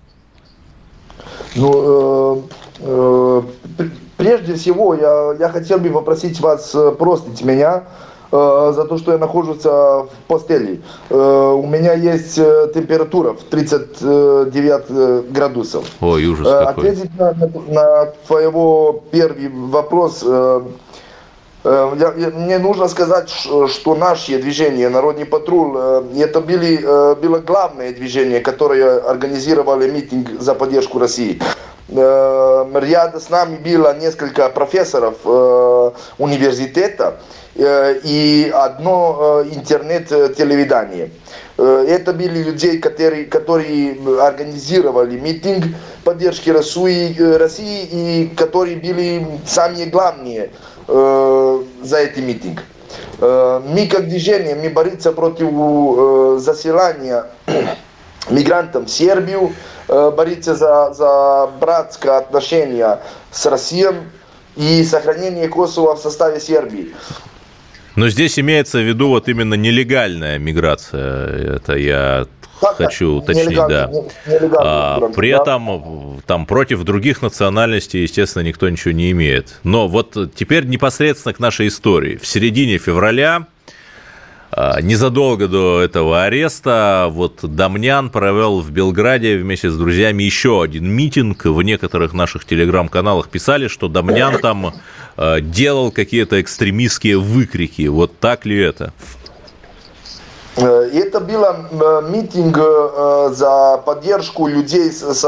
Ну, 1.56 2.46
э, 2.80 3.42
э, 3.78 3.88
прежде 4.18 4.56
всего, 4.56 4.92
я, 4.92 5.36
я 5.40 5.48
хотел 5.48 5.78
бы 5.78 5.88
попросить 5.88 6.38
вас 6.40 6.76
простить 6.98 7.42
меня, 7.42 7.84
Э, 7.84 8.11
за 8.32 8.84
то, 8.84 8.96
что 8.96 9.12
я 9.12 9.18
нахожусь 9.18 9.62
в 9.62 10.08
постели. 10.26 10.80
Э, 11.10 11.52
у 11.54 11.66
меня 11.66 11.92
есть 11.92 12.38
э, 12.38 12.70
температура 12.74 13.34
в 13.34 13.42
39 13.42 15.30
градусов. 15.30 15.84
Ой, 16.00 16.26
ужас 16.26 16.48
какой. 16.48 16.88
Ответить 16.88 17.18
на, 17.18 17.34
на, 17.68 18.06
твоего 18.26 19.04
первый 19.10 19.48
вопрос. 19.48 20.22
Я, 21.64 22.14
я, 22.16 22.30
мне 22.34 22.58
нужно 22.58 22.88
сказать, 22.88 23.28
что 23.30 23.94
наше 23.94 24.38
движение 24.38 24.88
«Народный 24.88 25.26
патруль» 25.26 25.76
это 26.16 26.40
были, 26.40 26.78
было 27.20 27.38
главное 27.38 27.92
движение, 27.92 28.40
которое 28.40 28.98
организировали 28.98 29.88
митинг 29.88 30.40
за 30.40 30.54
поддержку 30.54 30.98
России. 30.98 31.40
Рядом 31.88 33.20
с 33.20 33.30
нами 33.30 33.58
было 33.58 33.96
несколько 33.96 34.48
профессоров 34.48 35.14
университета, 36.18 37.14
Э, 37.14 37.18
и 37.54 38.50
одно 38.54 39.42
э, 39.44 39.54
интернет-телевидение. 39.54 41.10
Э, 41.58 41.84
это 41.86 42.12
были 42.12 42.42
люди, 42.42 42.78
которые, 42.78 43.26
которые 43.26 43.96
организировали 44.20 45.18
митинг 45.18 45.64
поддержки 46.04 46.50
России, 46.50 47.20
России 47.36 47.88
и 47.90 48.34
которые 48.34 48.76
были 48.76 49.26
самые 49.46 49.86
главные 49.86 50.50
за 50.88 51.96
этот 51.96 52.18
митинг. 52.24 52.60
Мы 53.20 53.88
как 53.88 54.08
движение, 54.08 54.56
мы 54.56 54.68
боремся 54.68 55.12
против 55.12 56.42
заселения 56.42 57.26
мигрантов 58.30 58.86
в 58.86 58.90
Сербию, 58.90 59.52
боремся 59.86 60.56
за, 60.56 60.92
за 60.92 61.50
братское 61.60 62.18
отношение 62.18 62.98
с 63.30 63.46
Россией 63.46 63.94
и 64.56 64.82
сохранение 64.84 65.46
Косово 65.46 65.94
в 65.94 66.00
составе 66.00 66.40
Сербии. 66.40 66.92
Но 67.96 68.08
здесь 68.08 68.38
имеется 68.38 68.78
в 68.78 68.86
виду 68.86 69.08
вот 69.08 69.28
именно 69.28 69.54
нелегальная 69.54 70.38
миграция. 70.38 71.56
Это 71.56 71.76
я 71.76 72.26
так, 72.60 72.76
хочу 72.76 73.16
уточнить, 73.16 73.56
да. 73.56 73.90
А, 74.60 75.00
при 75.14 75.30
этом 75.30 76.22
там 76.26 76.46
против 76.46 76.84
других 76.84 77.20
национальностей, 77.20 78.02
естественно, 78.02 78.42
никто 78.42 78.68
ничего 78.68 78.92
не 78.92 79.10
имеет. 79.10 79.60
Но 79.64 79.88
вот 79.88 80.16
теперь 80.34 80.64
непосредственно 80.64 81.34
к 81.34 81.40
нашей 81.40 81.68
истории. 81.68 82.16
В 82.16 82.26
середине 82.26 82.78
февраля 82.78 83.46
а, 84.54 84.82
незадолго 84.82 85.48
до 85.48 85.80
этого 85.80 86.24
ареста 86.24 87.08
вот 87.10 87.38
Дамнян 87.42 88.10
провел 88.10 88.60
в 88.60 88.70
Белграде 88.70 89.38
вместе 89.38 89.70
с 89.70 89.76
друзьями 89.76 90.22
еще 90.24 90.62
один 90.62 90.88
митинг. 90.88 91.46
В 91.46 91.62
некоторых 91.62 92.12
наших 92.12 92.44
телеграм-каналах 92.44 93.28
писали, 93.28 93.66
что 93.68 93.88
Дамнян 93.88 94.38
там 94.40 94.74
делал 95.16 95.90
какие-то 95.90 96.40
экстремистские 96.40 97.18
выкрики. 97.18 97.86
Вот 97.88 98.18
так 98.18 98.46
ли 98.46 98.58
это? 98.58 98.92
Э, 100.56 100.90
это 100.92 101.20
был 101.20 101.44
э, 101.44 102.10
митинг 102.10 102.58
э, 102.58 103.30
за 103.34 103.82
поддержку 103.84 104.46
людей, 104.46 104.90
с, 104.92 105.20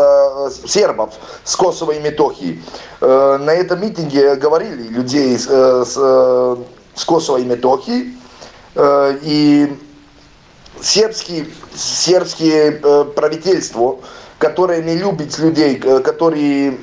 сербов 0.67 1.15
с 1.45 1.57
Косово 1.57 1.93
и 1.93 2.01
Метохии. 2.01 2.63
На 3.01 3.53
этом 3.53 3.83
митинге 3.83 4.37
говорили 4.37 4.89
людей 4.89 5.39
с, 5.39 5.47
с 5.47 7.05
Косово 7.05 7.39
и 7.39 7.45
Метохии, 7.45 8.15
Э, 8.75 9.17
и 9.23 9.73
сербские, 10.81 11.47
сербские 11.75 12.81
э, 12.83 13.05
правительство, 13.05 13.99
которое 14.39 14.83
не 14.83 14.97
любит 14.97 15.39
людей, 15.39 15.81
э, 15.83 16.01
которые 16.01 16.79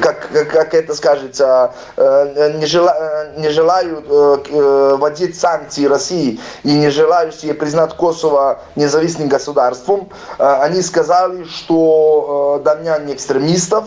как, 0.00 0.28
как 0.30 0.74
это 0.74 0.94
скажется, 0.94 1.72
не, 1.96 2.66
жела, 2.66 3.28
не 3.36 3.48
желают 3.48 4.06
вводить 4.08 5.38
санкции 5.38 5.86
России 5.86 6.40
и 6.62 6.72
не 6.72 6.90
желают 6.90 7.34
себе 7.34 7.54
признать 7.54 7.96
Косово 7.96 8.60
независимым 8.76 9.28
государством, 9.28 10.08
они 10.38 10.82
сказали, 10.82 11.44
что 11.44 12.60
Дамьян 12.64 13.06
не 13.06 13.14
экстремистов, 13.14 13.84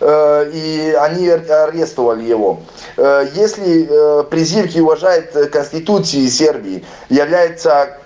и 0.00 0.96
они 0.98 1.28
арестовали 1.28 2.24
его. 2.24 2.60
Э, 2.96 3.26
если 3.34 3.88
э, 3.88 4.24
Призивки 4.24 4.78
уважает 4.78 5.32
Конституции 5.50 6.26
Сербии, 6.26 6.84
является 7.08 7.70
э, 7.70 8.01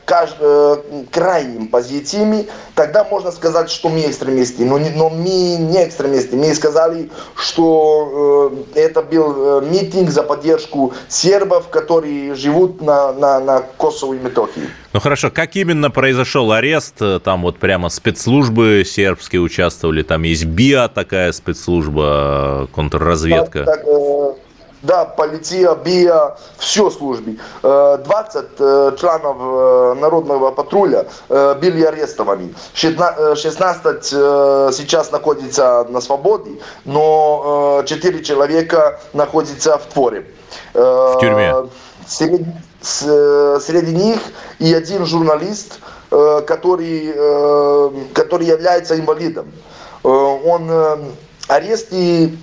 крайним 1.11 1.69
позициями, 1.69 2.47
тогда 2.75 3.05
можно 3.05 3.31
сказать, 3.33 3.71
что 3.71 3.89
мы 3.89 4.01
экстремисты. 4.01 4.65
Но, 4.65 4.79
но 4.79 5.11
мы 5.11 5.57
не 5.57 5.85
экстремисты. 5.85 6.37
Мы 6.37 6.55
сказали, 6.55 7.11
что 7.35 8.53
это 8.75 9.03
был 9.03 9.61
митинг 9.63 10.11
за 10.11 10.23
поддержку 10.23 10.95
сербов, 11.09 11.69
которые 11.69 12.35
живут 12.35 12.81
на, 12.81 13.13
на, 13.13 13.41
на 13.41 13.61
Косово 13.77 14.15
и 14.15 14.19
Метохии. 14.19 14.69
Ну 14.93 15.01
хорошо, 15.01 15.31
как 15.31 15.57
именно 15.57 15.91
произошел 15.91 16.53
арест? 16.53 17.03
Там 17.25 17.43
вот 17.43 17.59
прямо 17.59 17.89
спецслужбы 17.89 18.85
сербские 18.87 19.43
участвовали, 19.43 20.03
там 20.03 20.23
есть 20.23 20.45
БИА 20.45 20.89
такая 20.89 21.33
спецслужба, 21.33 22.69
контрразведка. 22.75 23.65
Так, 23.65 23.85
так, 23.85 24.37
да, 24.83 25.05
полиция, 25.05 25.75
БИА, 25.75 26.37
все 26.59 26.91
службы. 26.91 27.39
20 27.63 28.47
э, 28.59 28.93
членов 28.99 29.37
э, 29.39 29.95
народного 30.01 30.51
патруля 30.51 31.07
э, 31.29 31.55
были 31.61 31.83
арестованы. 31.85 32.55
16 32.75 34.05
сейчас 34.05 35.11
находится 35.11 35.87
на 35.89 36.01
свободе, 36.01 36.53
но 36.85 37.83
4 37.87 38.23
человека 38.23 39.01
находятся 39.13 39.79
в 39.79 39.87
творе. 39.87 40.27
В 40.75 41.19
тюрьме? 41.21 41.55
Среди, 42.07 42.45
среди 42.81 43.93
них 43.93 44.21
и 44.59 44.73
один 44.73 45.07
журналист, 45.07 45.81
который, 46.09 47.13
который 48.13 48.47
является 48.47 48.99
инвалидом. 48.99 49.51
Он 50.05 50.71
аресты 51.49 52.39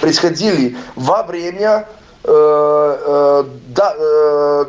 происходили 0.00 0.76
во 0.96 1.22
время 1.22 1.86
э, 2.24 2.28
э, 2.30 3.44
до, 3.68 3.94
э, 3.98 4.64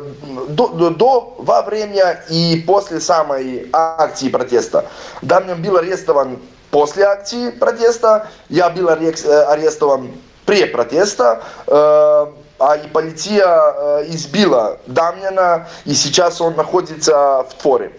до, 0.48 0.90
до, 0.90 1.34
во 1.38 1.62
время 1.62 2.24
и 2.28 2.62
после 2.66 3.00
самой 3.00 3.68
акции 3.72 4.28
протеста. 4.28 4.86
Дамьян 5.22 5.62
был 5.62 5.76
арестован 5.76 6.38
после 6.70 7.04
акции 7.04 7.50
протеста, 7.50 8.28
я 8.48 8.70
был 8.70 8.88
арестован 8.88 10.10
при 10.44 10.64
протеста, 10.66 11.42
а 11.66 12.76
и 12.76 12.88
полиция 12.88 14.04
избила 14.08 14.78
Дамьяна, 14.86 15.68
и 15.84 15.94
сейчас 15.94 16.40
он 16.40 16.54
находится 16.54 17.46
в 17.48 17.54
Творе. 17.60 17.92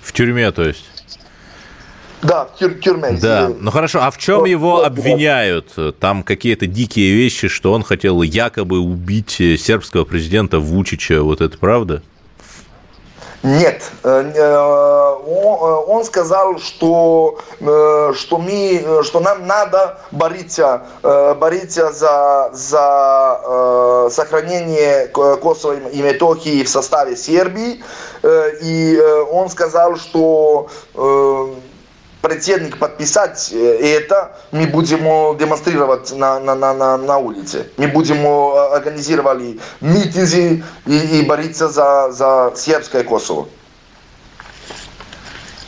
В 0.00 0.12
тюрьме, 0.12 0.50
то 0.52 0.62
есть? 0.62 0.95
Да, 2.26 2.46
в 2.46 2.58
тюр- 2.58 2.74
тюрьме. 2.74 3.12
Да, 3.12 3.50
ну 3.58 3.70
хорошо, 3.70 4.00
а 4.02 4.10
в 4.10 4.18
чем 4.18 4.40
вот, 4.40 4.46
его 4.46 4.70
вот, 4.72 4.86
обвиняют? 4.86 5.74
Там 6.00 6.22
какие-то 6.22 6.66
дикие 6.66 7.14
вещи, 7.14 7.48
что 7.48 7.72
он 7.72 7.82
хотел 7.84 8.22
якобы 8.22 8.80
убить 8.80 9.40
э, 9.40 9.56
сербского 9.56 10.04
президента 10.04 10.58
Вучича, 10.58 11.22
вот 11.22 11.40
это 11.40 11.56
правда? 11.56 12.02
Нет, 13.42 13.92
э, 14.02 14.32
э, 14.34 14.66
он 15.86 16.04
сказал, 16.04 16.58
что, 16.58 17.38
что, 17.60 18.38
мы, 18.38 19.02
что 19.04 19.20
нам 19.20 19.46
надо 19.46 19.98
бороться, 20.10 20.82
бороться 21.02 21.92
за, 21.92 22.50
за 22.52 24.08
сохранение 24.10 25.06
Косово 25.08 25.90
и 25.90 26.02
Метохии 26.02 26.64
в 26.64 26.68
составе 26.68 27.16
Сербии. 27.16 27.84
И 28.62 29.00
он 29.30 29.48
сказал, 29.48 29.96
что 29.96 30.68
претендник 32.26 32.78
подписать 32.78 33.50
э, 33.52 33.56
это, 33.56 34.36
мы 34.52 34.66
будем 34.66 35.36
демонстрировать 35.38 36.12
на, 36.16 36.40
на, 36.40 36.54
на, 36.54 36.74
на, 36.74 36.96
на 36.96 37.18
улице. 37.18 37.66
Мы 37.76 37.88
будем 37.88 38.26
организировали 38.26 39.58
митинги 39.80 40.64
и, 40.86 41.20
и 41.20 41.22
бороться 41.22 41.68
за, 41.68 42.10
за 42.10 42.52
сербское 42.56 43.04
Косово. 43.04 43.46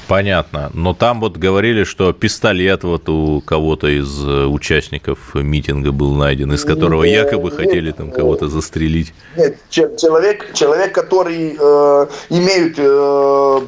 Понятно. 0.09 0.71
Но 0.73 0.95
там 0.95 1.21
вот 1.21 1.37
говорили, 1.37 1.85
что 1.85 2.15
пистолет 2.15 2.83
вот 2.83 3.11
у 3.11 3.43
кого-то 3.43 3.89
из 3.89 4.25
э, 4.25 4.47
участников 4.47 5.35
митинга 5.35 5.93
был 5.93 6.15
найден, 6.15 6.51
из 6.55 6.65
которого 6.65 7.05
нет, 7.05 7.27
якобы 7.27 7.51
нет, 7.51 7.59
хотели 7.59 7.93
там 7.93 8.11
кого-то 8.11 8.49
застрелить. 8.49 9.13
Нет, 9.37 9.59
человек, 9.69 10.55
человек 10.55 10.95
который 10.95 11.57
э, 11.61 12.07
имеет 12.31 12.77
э, 12.79 13.61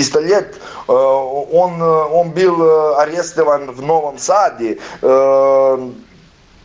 пистолет, 0.00 0.56
э, 0.88 0.92
он, 0.92 1.82
он 1.82 2.30
был 2.30 2.96
арестован 2.96 3.70
в 3.70 3.82
Новом 3.82 4.18
Саде 4.18 4.78
э, 5.02 5.90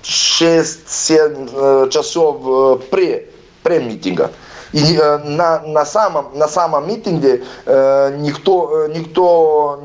6-7 0.03 1.89
часов 1.89 2.79
при, 2.89 3.27
при 3.61 3.79
митинга. 3.79 4.31
И 4.71 4.97
э, 4.97 5.17
на, 5.17 5.59
на, 5.67 5.85
самом, 5.85 6.25
на 6.33 6.47
самом 6.47 6.87
митинге 6.87 7.43
э, 7.65 8.17
никто, 8.19 8.87
никто 8.87 9.81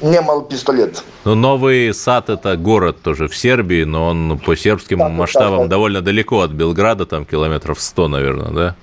не 0.00 0.16
имел 0.16 0.42
пистолет. 0.42 1.04
Ну, 1.24 1.34
Новый 1.34 1.92
Сад– 1.92 2.30
это 2.30 2.56
город 2.56 3.02
тоже 3.02 3.28
в 3.28 3.36
Сербии, 3.36 3.84
но 3.84 4.08
он 4.08 4.38
по 4.38 4.56
сербским 4.56 4.98
да, 4.98 5.08
масштабам 5.10 5.58
да, 5.58 5.64
да. 5.64 5.68
довольно 5.68 6.00
далеко 6.00 6.40
от 6.40 6.50
Белграда, 6.50 7.04
там 7.04 7.26
километров 7.26 7.78
100, 7.78 8.08
наверное, 8.08 8.50
да? 8.52 8.76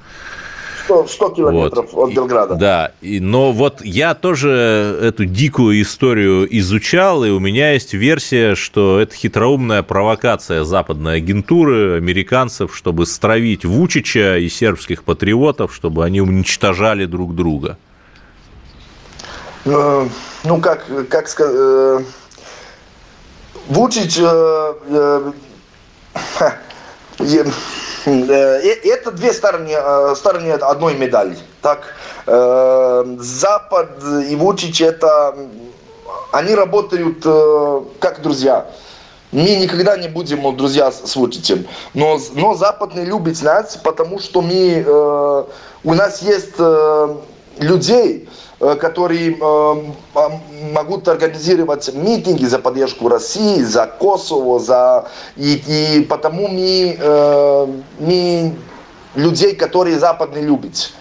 100, 0.90 1.08
100 1.08 1.30
километров 1.30 1.94
вот. 1.94 2.10
от 2.10 2.16
Белграда. 2.16 2.56
Да, 2.56 2.92
и, 3.02 3.20
но 3.20 3.52
вот 3.52 3.82
я 3.84 4.16
тоже 4.16 4.98
эту 5.02 5.26
дикую 5.26 5.82
историю 5.82 6.48
изучал, 6.60 7.24
и 7.24 7.30
у 7.30 7.40
меня 7.40 7.74
есть 7.74 7.94
версия, 7.94 8.56
что 8.56 9.00
это 9.00 9.14
хитроумная 9.14 9.84
провокация 9.84 10.64
западной 10.64 11.18
агентуры, 11.18 11.98
американцев, 11.98 12.76
чтобы 12.76 13.06
стравить 13.06 13.66
Вучича 13.66 14.38
и 14.38 14.50
сербских 14.50 15.04
патриотов, 15.04 15.76
чтобы 15.76 16.04
они 16.06 16.22
уничтожали 16.22 17.06
друг 17.06 17.36
друга. 17.36 17.78
Э, 19.66 20.08
ну, 20.44 20.60
как, 20.60 20.86
как 21.10 21.28
сказать... 21.28 21.56
Э, 21.56 22.00
Вучич... 23.68 24.18
Э, 24.18 25.32
Э, 26.40 26.52
это 28.06 29.12
две 29.12 29.34
стороны, 29.34 29.72
э, 29.72 30.16
стороны 30.16 30.52
одной 30.52 30.96
медали. 30.96 31.38
Так, 31.62 31.96
э, 32.26 33.16
Запад 33.20 33.90
и 34.30 34.36
Вучич 34.36 34.82
это 34.82 35.36
они 36.32 36.54
работают 36.54 37.24
как 38.00 38.22
друзья. 38.22 38.68
Мы 39.32 39.56
никогда 39.56 39.96
не 39.98 40.08
будем 40.08 40.56
друзья 40.56 40.92
с 40.92 41.16
Вучичем. 41.16 41.68
Но, 41.94 42.20
но 42.34 42.56
Запад 42.56 42.96
не 42.96 43.06
любит 43.06 43.42
нас, 43.44 43.78
потому 43.78 44.20
что 44.20 44.42
мы, 44.42 45.46
у 45.84 45.94
нас 45.94 46.22
есть 46.22 46.58
людей, 47.60 48.28
Э, 48.49 48.49
которые 48.60 49.38
э, 49.40 49.76
могут 50.74 51.08
организировать 51.08 51.94
митинги 51.94 52.46
за 52.46 52.60
поддержку 52.60 53.08
России, 53.08 53.62
за 53.62 53.88
Косово, 53.88 54.60
за 54.60 55.08
и, 55.38 55.62
и 55.66 56.04
потому 56.04 56.50
мы, 56.50 56.98
э, 57.00 57.68
мы 58.00 58.54
людей, 59.16 59.56
которые 59.56 59.98
Запад 59.98 60.36
не 60.36 60.42
любит. 60.42 60.92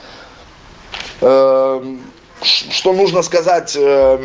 Что 1.21 2.93
нужно 2.93 3.23
сказать? 3.23 3.75
Я 3.75 4.19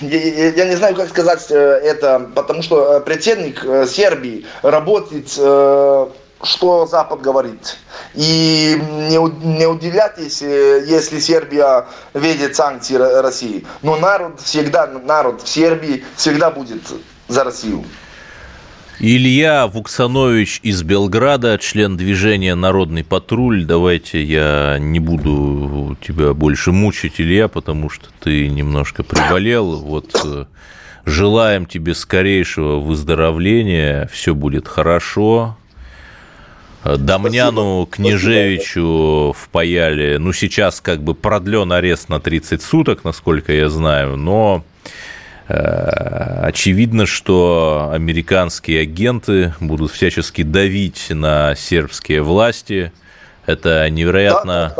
не 0.00 0.76
знаю, 0.76 0.94
как 0.96 1.10
сказать 1.10 1.50
это, 1.50 2.30
потому 2.34 2.62
что 2.62 3.00
председник 3.00 3.62
Сербии 3.86 4.46
работает 4.62 5.38
что 6.42 6.86
Запад 6.86 7.20
говорит. 7.20 7.78
И 8.14 8.80
не, 8.80 9.56
не 9.58 9.66
удивляйтесь, 9.66 10.40
если 10.42 11.20
Сербия 11.20 11.86
видит 12.14 12.56
санкции 12.56 12.94
России. 12.94 13.66
Но 13.82 13.96
народ 13.96 14.40
всегда, 14.40 14.86
народ 14.86 15.42
в 15.42 15.48
Сербии 15.48 16.04
всегда 16.16 16.50
будет 16.50 16.82
за 17.28 17.44
Россию. 17.44 17.84
Илья 19.02 19.66
Вуксанович 19.66 20.60
из 20.62 20.82
Белграда, 20.82 21.56
член 21.56 21.96
движения 21.96 22.54
«Народный 22.54 23.02
патруль». 23.02 23.64
Давайте 23.64 24.22
я 24.22 24.76
не 24.78 25.00
буду 25.00 25.96
тебя 26.06 26.34
больше 26.34 26.70
мучить, 26.70 27.14
Илья, 27.18 27.48
потому 27.48 27.88
что 27.88 28.08
ты 28.20 28.48
немножко 28.50 29.02
приболел. 29.02 29.76
Вот 29.76 30.20
э, 30.22 30.44
желаем 31.06 31.64
тебе 31.64 31.94
скорейшего 31.94 32.78
выздоровления, 32.78 34.06
все 34.12 34.34
будет 34.34 34.68
хорошо, 34.68 35.56
Дамняну 36.84 37.86
Княжевичу 37.90 39.34
впаяли, 39.38 40.16
ну, 40.16 40.32
сейчас 40.32 40.80
как 40.80 41.02
бы 41.02 41.14
продлен 41.14 41.72
арест 41.72 42.08
на 42.08 42.20
30 42.20 42.62
суток, 42.62 43.04
насколько 43.04 43.52
я 43.52 43.68
знаю, 43.68 44.16
но 44.16 44.64
э, 45.48 45.54
очевидно, 46.42 47.04
что 47.04 47.90
американские 47.92 48.80
агенты 48.82 49.54
будут 49.60 49.92
всячески 49.92 50.42
давить 50.42 51.08
на 51.10 51.54
сербские 51.54 52.22
власти. 52.22 52.92
Это 53.44 53.88
невероятно 53.90 54.74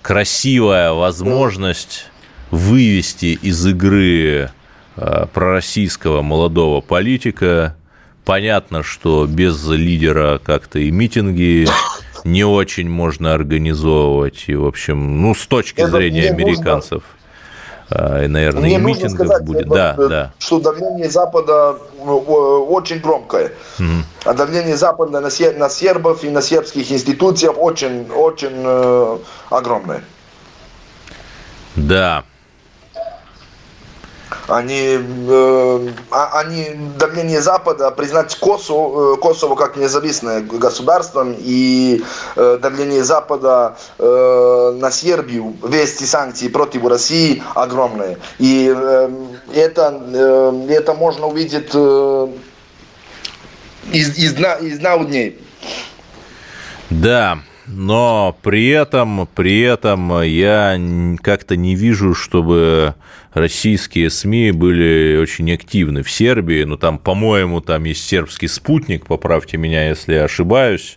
красивая 0.00 0.92
возможность 0.92 2.06
вывести 2.50 3.38
из 3.42 3.66
игры 3.66 4.50
э, 4.96 5.26
пророссийского 5.34 6.22
молодого 6.22 6.80
политика, 6.80 7.76
Понятно, 8.26 8.82
что 8.82 9.24
без 9.24 9.64
лидера 9.68 10.40
как-то 10.44 10.80
и 10.80 10.90
митинги 10.90 11.68
не 12.24 12.42
очень 12.42 12.90
можно 12.90 13.32
организовывать. 13.32 14.44
И, 14.48 14.56
в 14.56 14.66
общем, 14.66 15.22
ну, 15.22 15.32
с 15.32 15.46
точки 15.46 15.82
Это 15.82 15.92
зрения 15.92 16.30
американцев, 16.30 17.04
нужно... 17.88 18.24
и, 18.24 18.26
наверное, 18.26 18.62
Мне 18.62 18.74
и 18.74 18.78
митингов 18.78 19.28
сказать, 19.28 19.44
будет. 19.44 19.68
Да, 19.68 19.94
да. 19.94 20.32
Что 20.40 20.58
давление 20.58 21.08
Запада 21.08 21.76
очень 22.04 22.98
громкое. 22.98 23.52
Угу. 23.78 23.86
А 24.24 24.34
давление 24.34 24.76
Запада 24.76 25.20
на, 25.20 25.20
на 25.20 25.70
сербов 25.70 26.24
и 26.24 26.28
на 26.28 26.42
сербских 26.42 26.90
институциях 26.90 27.54
очень, 27.56 28.10
очень 28.10 28.56
э, 28.64 29.18
огромное. 29.50 30.02
Да, 31.76 32.24
они, 34.48 34.98
э, 34.98 35.88
а, 36.10 36.40
они 36.40 36.70
давление 36.98 37.40
Запада 37.40 37.90
признать 37.90 38.34
Косово, 38.36 39.14
э, 39.14 39.16
Косово 39.16 39.56
как 39.56 39.76
независимое 39.76 40.40
государство 40.40 41.26
и 41.38 42.02
э, 42.36 42.58
давление 42.60 43.04
Запада 43.04 43.76
э, 43.98 44.78
на 44.80 44.90
Сербию, 44.90 45.56
вести 45.62 46.04
санкции 46.04 46.48
против 46.48 46.86
России 46.86 47.42
огромное. 47.54 48.18
И 48.38 48.72
э, 48.74 49.10
это, 49.54 50.00
э, 50.12 50.66
это 50.70 50.94
можно 50.94 51.26
увидеть 51.26 51.70
э, 51.74 52.28
из, 53.92 54.16
из, 54.18 54.34
дна, 54.34 54.54
из 54.54 54.78
дна 54.78 54.96
дней. 54.98 55.40
Да, 56.90 57.38
но 57.66 58.36
при 58.42 58.68
этом, 58.68 59.28
при 59.34 59.60
этом 59.60 60.22
я 60.22 60.80
как-то 61.20 61.56
не 61.56 61.74
вижу, 61.74 62.14
чтобы 62.14 62.94
российские 63.36 64.08
СМИ 64.08 64.52
были 64.52 65.18
очень 65.20 65.52
активны 65.52 66.02
в 66.02 66.10
Сербии, 66.10 66.64
ну 66.64 66.78
там, 66.78 66.98
по-моему, 66.98 67.60
там 67.60 67.84
есть 67.84 68.08
сербский 68.08 68.48
спутник, 68.48 69.06
поправьте 69.06 69.58
меня, 69.58 69.88
если 69.88 70.14
я 70.14 70.24
ошибаюсь, 70.24 70.96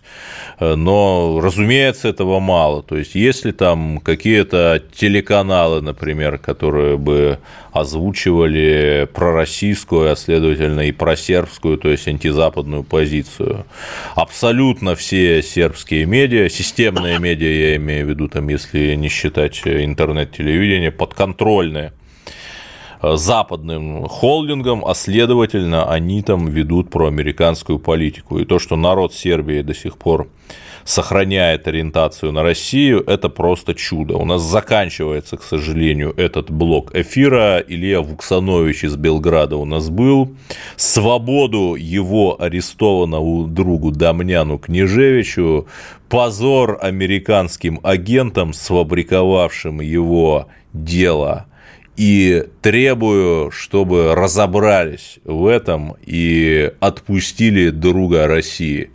но, 0.58 1.38
разумеется, 1.42 2.08
этого 2.08 2.40
мало. 2.40 2.82
То 2.82 2.96
есть, 2.96 3.14
если 3.14 3.52
там 3.52 4.00
какие-то 4.00 4.82
телеканалы, 4.94 5.82
например, 5.82 6.38
которые 6.38 6.96
бы 6.96 7.38
озвучивали 7.72 9.06
пророссийскую, 9.12 10.10
а 10.10 10.16
следовательно 10.16 10.88
и 10.88 10.92
просербскую, 10.92 11.76
то 11.76 11.90
есть 11.90 12.08
антизападную 12.08 12.84
позицию. 12.84 13.66
Абсолютно 14.14 14.96
все 14.96 15.42
сербские 15.42 16.06
медиа, 16.06 16.48
системные 16.48 17.18
медиа, 17.18 17.48
я 17.48 17.76
имею 17.76 18.06
в 18.06 18.08
виду, 18.08 18.28
там, 18.28 18.48
если 18.48 18.94
не 18.94 19.08
считать 19.08 19.60
интернет-телевидение, 19.66 20.90
подконтрольные 20.90 21.92
западным 23.02 24.06
холдингам, 24.06 24.84
а 24.84 24.94
следовательно, 24.94 25.90
они 25.90 26.22
там 26.22 26.46
ведут 26.46 26.90
проамериканскую 26.90 27.78
политику. 27.78 28.38
И 28.38 28.44
то, 28.44 28.58
что 28.58 28.76
народ 28.76 29.14
Сербии 29.14 29.62
до 29.62 29.74
сих 29.74 29.96
пор 29.96 30.28
сохраняет 30.84 31.68
ориентацию 31.68 32.32
на 32.32 32.42
Россию, 32.42 33.04
это 33.06 33.28
просто 33.28 33.74
чудо. 33.74 34.16
У 34.16 34.24
нас 34.24 34.42
заканчивается, 34.42 35.36
к 35.36 35.42
сожалению, 35.42 36.12
этот 36.16 36.50
блок 36.50 36.94
эфира. 36.94 37.58
Илья 37.58 38.00
Вуксанович 38.00 38.84
из 38.84 38.96
Белграда 38.96 39.56
у 39.56 39.64
нас 39.64 39.88
был. 39.90 40.34
Свободу 40.76 41.74
его 41.74 42.40
арестованному 42.40 43.46
другу 43.46 43.92
Дамняну 43.92 44.58
Княжевичу, 44.58 45.66
позор 46.08 46.78
американским 46.80 47.80
агентам, 47.82 48.52
сфабриковавшим 48.52 49.80
его 49.80 50.48
дело 50.72 51.46
и 52.00 52.46
требую, 52.62 53.50
чтобы 53.50 54.14
разобрались 54.14 55.18
в 55.22 55.46
этом 55.46 55.96
и 56.06 56.72
отпустили 56.80 57.68
друга 57.68 58.26
России. 58.26 58.90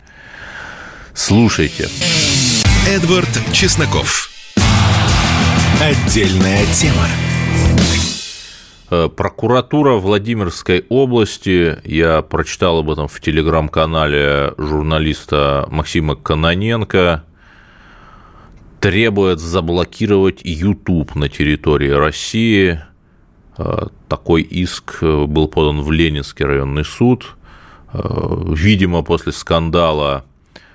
Слушайте. 1.14 1.88
Эдвард 2.88 3.28
Чесноков. 3.52 4.28
Отдельная 5.80 6.66
тема. 6.72 7.06
Э, 8.90 9.08
прокуратура 9.08 9.92
Владимирской 9.92 10.84
области, 10.88 11.78
я 11.84 12.22
прочитал 12.22 12.80
об 12.80 12.90
этом 12.90 13.06
в 13.06 13.20
телеграм-канале 13.20 14.52
журналиста 14.58 15.68
Максима 15.70 16.16
Каноненко, 16.16 17.22
требует 18.80 19.38
заблокировать 19.38 20.40
YouTube 20.42 21.14
на 21.14 21.28
территории 21.28 21.90
России. 21.90 22.80
Э, 23.58 23.86
такой 24.08 24.42
иск 24.42 25.02
был 25.02 25.48
подан 25.48 25.82
в 25.82 25.90
Ленинский 25.92 26.44
районный 26.44 26.84
суд. 26.84 27.36
Э, 27.92 27.98
видимо, 28.54 29.02
после 29.02 29.32
скандала 29.32 30.24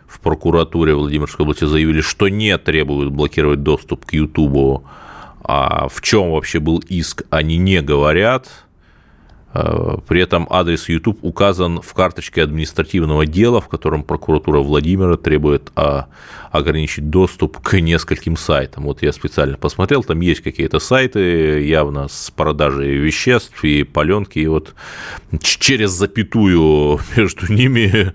в 0.08 0.20
прокуратуре 0.20 0.94
Владимирской 0.94 1.44
области 1.44 1.66
заявили, 1.66 2.02
что 2.02 2.28
не 2.28 2.58
требуют 2.58 3.12
блокировать 3.12 3.64
доступ 3.64 4.06
к 4.06 4.14
YouTube 4.14 4.84
а 5.44 5.88
в 5.90 6.02
чем 6.02 6.32
вообще 6.32 6.60
был 6.60 6.80
иск, 6.88 7.24
они 7.30 7.58
не 7.58 7.82
говорят. 7.82 8.48
Э, 9.54 9.98
при 10.08 10.22
этом 10.22 10.48
адрес 10.50 10.88
YouTube 10.88 11.20
указан 11.24 11.82
в 11.82 11.94
карточке 11.94 12.44
административного 12.44 13.26
дела, 13.26 13.60
в 13.60 13.68
котором 13.68 14.04
прокуратура 14.04 14.60
Владимира 14.60 15.18
требует 15.18 15.72
а, 15.76 16.08
ограничить 16.52 17.10
доступ 17.10 17.60
к 17.60 17.80
нескольким 17.80 18.38
сайтам. 18.38 18.86
Вот 18.86 19.02
я 19.02 19.12
специально 19.12 19.58
посмотрел, 19.58 20.04
там 20.04 20.22
есть 20.22 20.42
какие-то 20.42 20.80
сайты 20.80 21.66
явно 21.66 22.08
с 22.08 22.32
продажей 22.32 22.96
веществ 22.96 23.64
и 23.64 23.84
паленки, 23.84 24.40
и 24.40 24.48
вот 24.48 24.74
через 25.42 25.92
запятую 25.92 27.00
между 27.18 27.52
ними 27.52 28.14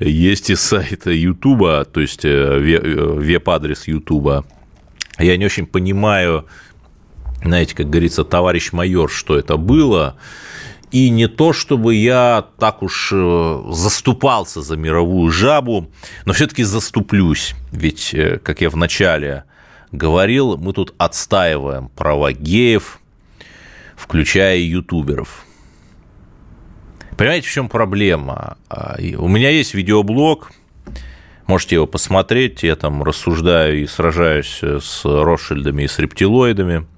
есть 0.00 0.48
и 0.48 0.54
сайт 0.54 1.06
YouTube, 1.06 1.86
то 1.92 2.00
есть 2.00 2.24
э, 2.24 2.28
э, 2.28 3.12
веб-адрес 3.12 3.88
YouTube. 3.88 4.46
Я 5.18 5.36
не 5.36 5.44
очень 5.44 5.66
понимаю, 5.66 6.46
знаете, 7.42 7.74
как 7.74 7.90
говорится, 7.90 8.24
товарищ 8.24 8.72
майор, 8.72 9.10
что 9.10 9.38
это 9.38 9.56
было. 9.56 10.16
И 10.90 11.10
не 11.10 11.28
то, 11.28 11.52
чтобы 11.52 11.94
я 11.94 12.46
так 12.58 12.82
уж 12.82 13.12
э, 13.12 13.62
заступался 13.70 14.62
за 14.62 14.76
мировую 14.76 15.30
жабу, 15.30 15.90
но 16.24 16.32
все-таки 16.32 16.62
заступлюсь. 16.62 17.54
Ведь, 17.72 18.14
э, 18.14 18.38
как 18.38 18.62
я 18.62 18.70
вначале 18.70 19.44
говорил, 19.92 20.56
мы 20.56 20.72
тут 20.72 20.94
отстаиваем 20.96 21.88
права 21.90 22.32
геев, 22.32 23.00
включая 23.96 24.58
ютуберов. 24.58 25.44
Понимаете, 27.18 27.48
в 27.48 27.52
чем 27.52 27.68
проблема? 27.68 28.56
А, 28.70 28.96
у 29.18 29.28
меня 29.28 29.50
есть 29.50 29.74
видеоблог, 29.74 30.52
можете 31.46 31.74
его 31.74 31.86
посмотреть, 31.86 32.62
я 32.62 32.76
там 32.76 33.02
рассуждаю 33.02 33.82
и 33.82 33.86
сражаюсь 33.86 34.62
с 34.62 35.04
Ротшильдами 35.04 35.82
и 35.82 35.88
с 35.88 35.98
рептилоидами– 35.98 36.86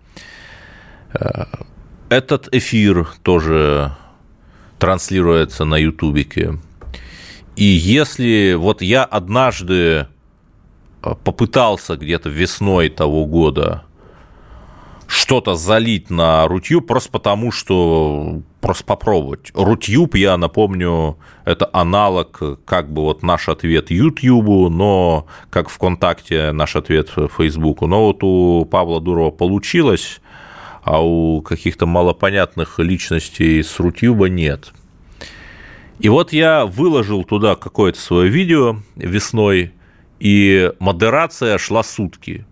этот 2.11 2.53
эфир 2.53 3.09
тоже 3.23 3.97
транслируется 4.79 5.65
на 5.65 5.77
ютубике. 5.77 6.59
И 7.57 7.65
если 7.65 8.55
вот 8.55 8.83
я 8.83 9.05
однажды 9.05 10.09
э, 11.03 11.15
попытался 11.25 11.97
где-то 11.97 12.29
весной 12.29 12.89
того 12.89 13.27
года 13.27 13.85
что-то 15.07 15.57
залить 15.57 16.09
на 16.09 16.47
Рутюб 16.47 16.87
просто 16.87 17.11
потому, 17.11 17.51
что 17.51 18.43
просто 18.61 18.85
попробовать. 18.85 19.51
Рутюб, 19.55 20.15
я 20.15 20.37
напомню, 20.37 21.19
это 21.45 21.69
аналог 21.73 22.41
как 22.65 22.93
бы 22.93 23.03
вот 23.03 23.23
наш 23.23 23.49
ответ 23.49 23.91
Ютьюбу, 23.91 24.69
но 24.71 25.27
как 25.51 25.69
ВКонтакте 25.69 26.53
наш 26.53 26.77
ответ 26.77 27.11
Фейсбуку. 27.37 27.87
Но 27.89 28.07
вот 28.07 28.23
у 28.23 28.65
Павла 28.65 29.01
Дурова 29.01 29.33
получилось, 29.33 30.21
а 30.83 31.05
у 31.05 31.43
каких-то 31.43 31.87
малопонятных 31.87 32.79
личностей 32.79 33.63
с 33.63 33.79
Рутюба 33.79 34.29
нет. 34.29 34.73
И 35.99 36.09
вот 36.09 36.33
я 36.33 36.65
выложил 36.65 37.25
туда 37.25 37.57
какое-то 37.57 38.01
свое 38.01 38.31
видео 38.31 38.79
весной, 38.97 39.73
и 40.19 40.73
модерация 40.79 41.59
шла 41.59 41.83
сутки. 41.83 42.47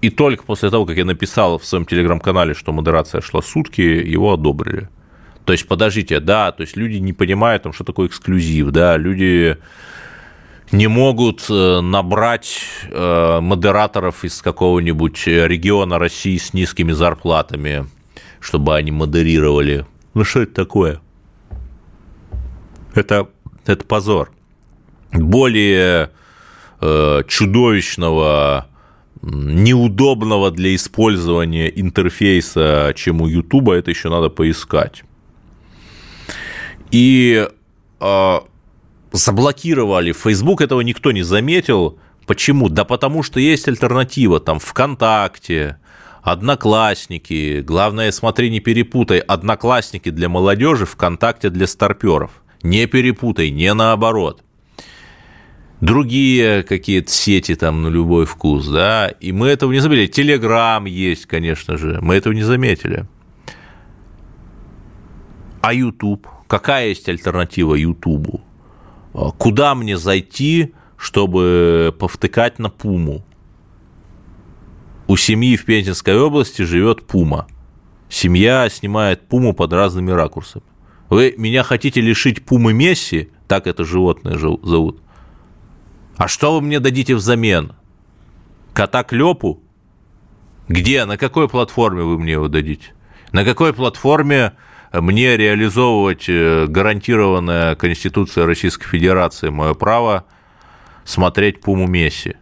И 0.00 0.10
только 0.10 0.44
после 0.44 0.70
того, 0.70 0.86
как 0.86 0.96
я 0.96 1.04
написал 1.04 1.58
в 1.58 1.64
своем 1.64 1.84
телеграм-канале, 1.84 2.54
что 2.54 2.72
модерация 2.72 3.20
шла 3.20 3.42
сутки, 3.42 3.80
его 3.80 4.32
одобрили. 4.32 4.88
То 5.44 5.52
есть, 5.52 5.66
подождите, 5.66 6.20
да, 6.20 6.52
то 6.52 6.60
есть 6.60 6.76
люди 6.76 6.98
не 6.98 7.12
понимают, 7.12 7.64
там, 7.64 7.72
что 7.72 7.82
такое 7.82 8.06
эксклюзив, 8.06 8.70
да, 8.70 8.96
люди 8.96 9.56
не 10.72 10.86
могут 10.86 11.46
э, 11.48 11.80
набрать 11.80 12.60
э, 12.90 13.40
модераторов 13.40 14.24
из 14.24 14.42
какого-нибудь 14.42 15.26
региона 15.26 15.98
России 15.98 16.36
с 16.36 16.52
низкими 16.52 16.92
зарплатами, 16.92 17.86
чтобы 18.40 18.76
они 18.76 18.90
модерировали. 18.90 19.86
Ну 20.14 20.24
что 20.24 20.42
это 20.42 20.54
такое? 20.54 21.00
Это, 22.94 23.28
это 23.66 23.84
позор. 23.84 24.30
Более 25.12 26.10
э, 26.80 27.22
чудовищного, 27.26 28.66
неудобного 29.22 30.50
для 30.50 30.74
использования 30.74 31.68
интерфейса, 31.68 32.92
чем 32.94 33.22
у 33.22 33.26
Ютуба, 33.26 33.74
это 33.74 33.90
еще 33.90 34.10
надо 34.10 34.28
поискать. 34.28 35.04
И 36.90 37.46
заблокировали 39.12 40.12
Facebook, 40.12 40.60
этого 40.60 40.80
никто 40.80 41.12
не 41.12 41.22
заметил. 41.22 41.98
Почему? 42.26 42.68
Да 42.68 42.84
потому 42.84 43.22
что 43.22 43.40
есть 43.40 43.68
альтернатива, 43.68 44.40
там 44.40 44.58
ВКонтакте, 44.58 45.78
Одноклассники. 46.22 47.60
Главное, 47.60 48.12
смотри, 48.12 48.50
не 48.50 48.60
перепутай. 48.60 49.18
Одноклассники 49.18 50.10
для 50.10 50.28
молодежи, 50.28 50.84
ВКонтакте 50.84 51.48
для 51.50 51.66
старперов. 51.66 52.30
Не 52.62 52.86
перепутай, 52.86 53.50
не 53.50 53.72
наоборот. 53.72 54.42
Другие 55.80 56.64
какие-то 56.64 57.10
сети 57.10 57.54
там 57.54 57.82
на 57.82 57.88
любой 57.88 58.26
вкус, 58.26 58.66
да, 58.66 59.08
и 59.08 59.30
мы 59.30 59.46
этого 59.46 59.70
не 59.72 59.78
заметили. 59.78 60.06
Телеграм 60.08 60.84
есть, 60.86 61.26
конечно 61.26 61.76
же, 61.76 61.98
мы 62.02 62.16
этого 62.16 62.32
не 62.32 62.42
заметили. 62.42 63.06
А 65.60 65.72
YouTube? 65.72 66.26
Какая 66.48 66.88
есть 66.88 67.08
альтернатива 67.08 67.76
Ютубу? 67.76 68.40
А 69.14 69.30
куда 69.30 69.74
мне 69.74 69.96
зайти, 69.96 70.74
чтобы 70.96 71.94
повтыкать 71.98 72.58
на 72.58 72.70
пуму? 72.70 73.24
У 75.06 75.16
семьи 75.16 75.56
в 75.56 75.64
Пензенской 75.64 76.18
области 76.18 76.62
живет 76.62 77.06
пума. 77.06 77.46
Семья 78.08 78.68
снимает 78.68 79.26
пуму 79.26 79.54
под 79.54 79.72
разными 79.72 80.10
ракурсами. 80.10 80.64
Вы 81.08 81.34
меня 81.38 81.62
хотите 81.62 82.00
лишить 82.00 82.44
пумы 82.44 82.72
Месси, 82.74 83.30
так 83.46 83.66
это 83.66 83.84
животное 83.84 84.36
зовут. 84.36 85.00
А 86.18 86.28
что 86.28 86.54
вы 86.54 86.60
мне 86.60 86.80
дадите 86.80 87.14
взамен? 87.14 87.72
Кота 88.74 89.02
Клёпу? 89.04 89.62
Где, 90.68 91.06
на 91.06 91.16
какой 91.16 91.48
платформе 91.48 92.02
вы 92.02 92.18
мне 92.18 92.32
его 92.32 92.48
дадите? 92.48 92.92
На 93.32 93.44
какой 93.44 93.72
платформе 93.72 94.52
мне 94.92 95.36
реализовывать 95.36 96.28
э, 96.28 96.66
гарантированное 96.66 97.74
Конституция 97.74 98.46
Российской 98.46 98.86
Федерации 98.86 99.50
мое 99.50 99.74
право 99.74 100.24
смотреть 101.04 101.60
Пуму 101.60 101.86
Месси. 101.86 102.36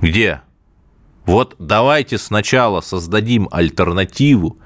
Где? 0.00 0.42
Вот 1.24 1.56
давайте 1.58 2.18
сначала 2.18 2.80
создадим 2.80 3.48
альтернативу, 3.50 4.58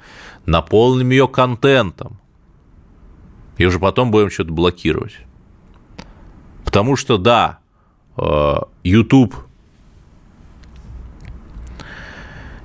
наполним 0.45 1.11
ее 1.11 1.29
контентом, 1.29 2.21
и 3.57 3.65
уже 3.65 3.79
потом 3.79 4.11
будем 4.11 4.31
что-то 4.31 4.53
блокировать. 4.53 5.17
Потому 6.65 6.97
что, 6.97 7.17
да, 7.17 7.61
э, 8.19 8.57
YouTube, 8.85 9.35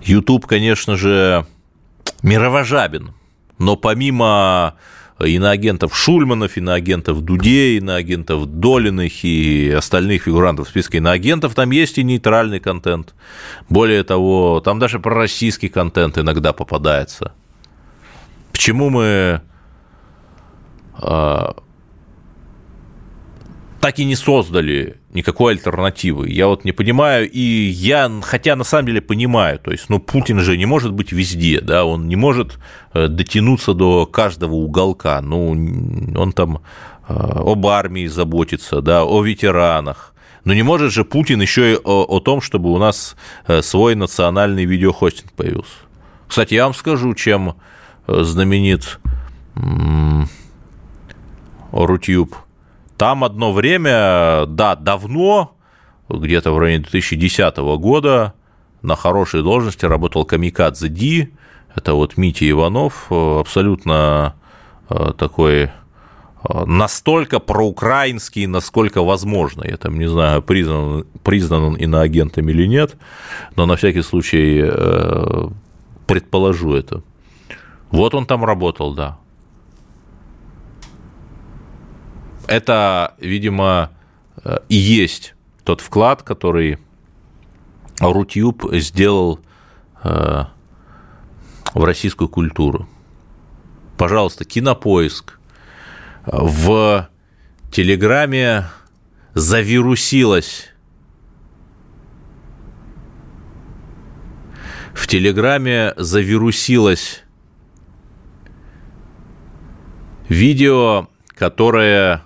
YouTube, 0.04 0.46
конечно 0.46 0.98
же, 0.98 1.46
мировожабен. 2.26 3.14
Но 3.58 3.78
помимо 3.78 4.76
иноагентов 5.20 5.96
Шульманов, 5.96 6.58
иноагентов 6.58 7.22
Дудей, 7.22 7.78
иноагентов 7.78 8.46
Долиных 8.48 9.24
и 9.24 9.72
остальных 9.72 10.24
фигурантов 10.24 10.68
в 10.68 10.70
списке 10.70 10.98
иноагентов, 10.98 11.56
там 11.56 11.72
есть 11.72 11.98
и 11.98 12.04
нейтральный 12.04 12.60
контент. 12.60 13.14
Более 13.70 14.04
того, 14.04 14.60
там 14.60 14.80
даже 14.80 15.00
пророссийский 15.00 15.70
контент 15.70 16.18
иногда 16.18 16.52
попадается. 16.52 17.34
Почему 18.52 18.90
мы 18.90 19.42
а, 20.96 21.56
так 23.86 24.00
и 24.00 24.06
не 24.06 24.16
создали 24.16 24.98
никакой 25.14 25.54
альтернативы. 25.54 26.28
Я 26.28 26.48
вот 26.48 26.66
не 26.66 26.72
понимаю, 26.72 27.30
и 27.30 27.40
я, 27.40 28.12
хотя 28.24 28.56
на 28.56 28.64
самом 28.64 28.88
деле 28.88 29.00
понимаю, 29.00 29.60
то 29.60 29.70
есть, 29.70 29.90
ну, 29.90 30.00
Путин 30.00 30.40
же 30.40 30.58
не 30.58 30.66
может 30.66 30.92
быть 30.92 31.12
везде, 31.12 31.62
да, 31.62 31.86
он 31.86 32.08
не 32.08 32.16
может 32.16 32.58
э, 32.96 33.08
дотянуться 33.08 33.76
до 33.76 34.08
каждого 34.08 34.56
уголка, 34.56 35.22
ну, 35.22 35.52
он 35.52 36.32
там 36.32 36.64
э, 37.08 37.14
об 37.14 37.68
армии 37.68 38.08
заботится, 38.08 38.82
да, 38.82 39.06
о 39.06 39.22
ветеранах, 39.22 40.16
Но 40.46 40.56
не 40.56 40.64
может 40.64 40.92
же 40.92 41.06
Путин 41.06 41.40
еще 41.40 41.74
и 41.74 41.76
о, 41.76 42.06
о 42.06 42.20
том, 42.22 42.42
чтобы 42.42 42.72
у 42.72 42.80
нас 42.80 43.16
э, 43.46 43.62
свой 43.62 43.94
национальный 43.94 44.66
видеохостинг 44.66 45.32
появился. 45.34 45.78
Кстати, 46.28 46.56
я 46.56 46.64
вам 46.64 46.74
скажу, 46.74 47.14
чем 47.14 47.54
знаменит 48.08 49.00
Рутюб. 51.72 52.36
Там 52.98 53.24
одно 53.24 53.52
время, 53.52 54.46
да, 54.48 54.76
давно, 54.76 55.56
где-то 56.10 56.52
в 56.52 56.60
районе 56.60 56.84
2010 56.84 57.58
года, 57.58 58.34
на 58.82 58.96
хорошей 58.96 59.43
должности 59.43 59.86
работал 59.86 60.26
Камикадзе 60.26 60.89
Ди, 60.89 61.34
это 61.76 61.93
вот 61.93 62.18
Митя 62.18 62.50
Иванов, 62.50 63.08
э, 63.10 63.39
абсолютно 63.39 64.36
такой 65.18 65.72
настолько 66.66 67.39
проукраинский, 67.39 68.46
насколько 68.46 69.02
возможно. 69.04 69.64
Я 69.66 69.78
там 69.78 69.98
не 69.98 70.08
знаю, 70.08 70.41
признан, 70.41 71.06
признан 71.24 71.64
он 71.64 71.76
иноагентом 71.76 72.48
или 72.50 72.68
нет, 72.68 72.96
но 73.56 73.66
на 73.66 73.76
всякий 73.76 74.02
случай 74.02 74.62
э, 74.64 75.48
предположу 76.08 76.74
это. 76.74 77.02
Вот 77.91 78.14
он 78.14 78.26
там 78.26 78.46
работал, 78.46 78.93
да. 78.93 79.18
Это, 82.48 83.16
видимо, 83.20 83.91
э, 84.43 84.58
и 84.70 84.76
есть 84.76 85.36
тот 85.64 85.82
вклад, 85.82 86.24
который 86.24 86.80
Рутюб 88.00 88.66
сделал 88.74 89.39
э, 90.04 90.43
в 91.74 91.84
российскую 91.84 92.30
культуру. 92.30 92.88
Пожалуйста, 93.98 94.46
кинопоиск, 94.46 95.39
в 96.26 97.10
Телеграме 97.72 98.66
завирусилось. 99.34 100.70
В 104.93 105.08
Телеграме 105.08 105.93
завирусилось 105.98 107.24
видео, 110.30 111.10
которое, 111.28 112.24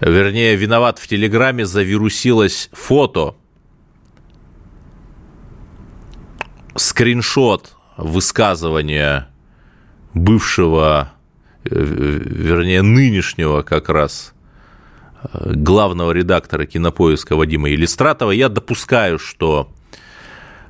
вернее, 0.00 0.56
виноват 0.56 0.98
в 0.98 1.06
Телеграме, 1.06 1.66
завирусилось 1.66 2.70
фото, 2.72 3.34
скриншот 6.76 7.76
высказывания 7.96 9.28
бывшего, 10.14 11.12
э, 11.64 11.70
вернее, 11.70 12.82
нынешнего 12.82 13.62
как 13.62 13.88
раз 13.88 14.32
э, 15.22 15.52
главного 15.54 16.12
редактора 16.12 16.66
кинопоиска 16.66 17.36
Вадима 17.36 17.68
Елистратова, 17.68 18.30
я 18.30 18.48
допускаю, 18.48 19.18
что 19.18 19.70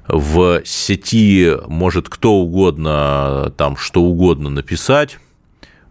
в 0.09 0.63
сети 0.65 1.57
может 1.69 2.09
кто 2.09 2.33
угодно 2.33 3.53
там 3.57 3.77
что 3.77 4.03
угодно 4.03 4.51
написать, 4.51 5.19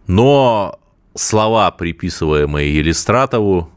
но 0.06 0.79
слова, 1.20 1.70
приписываемые 1.70 2.74
Елистратову, 2.74 3.70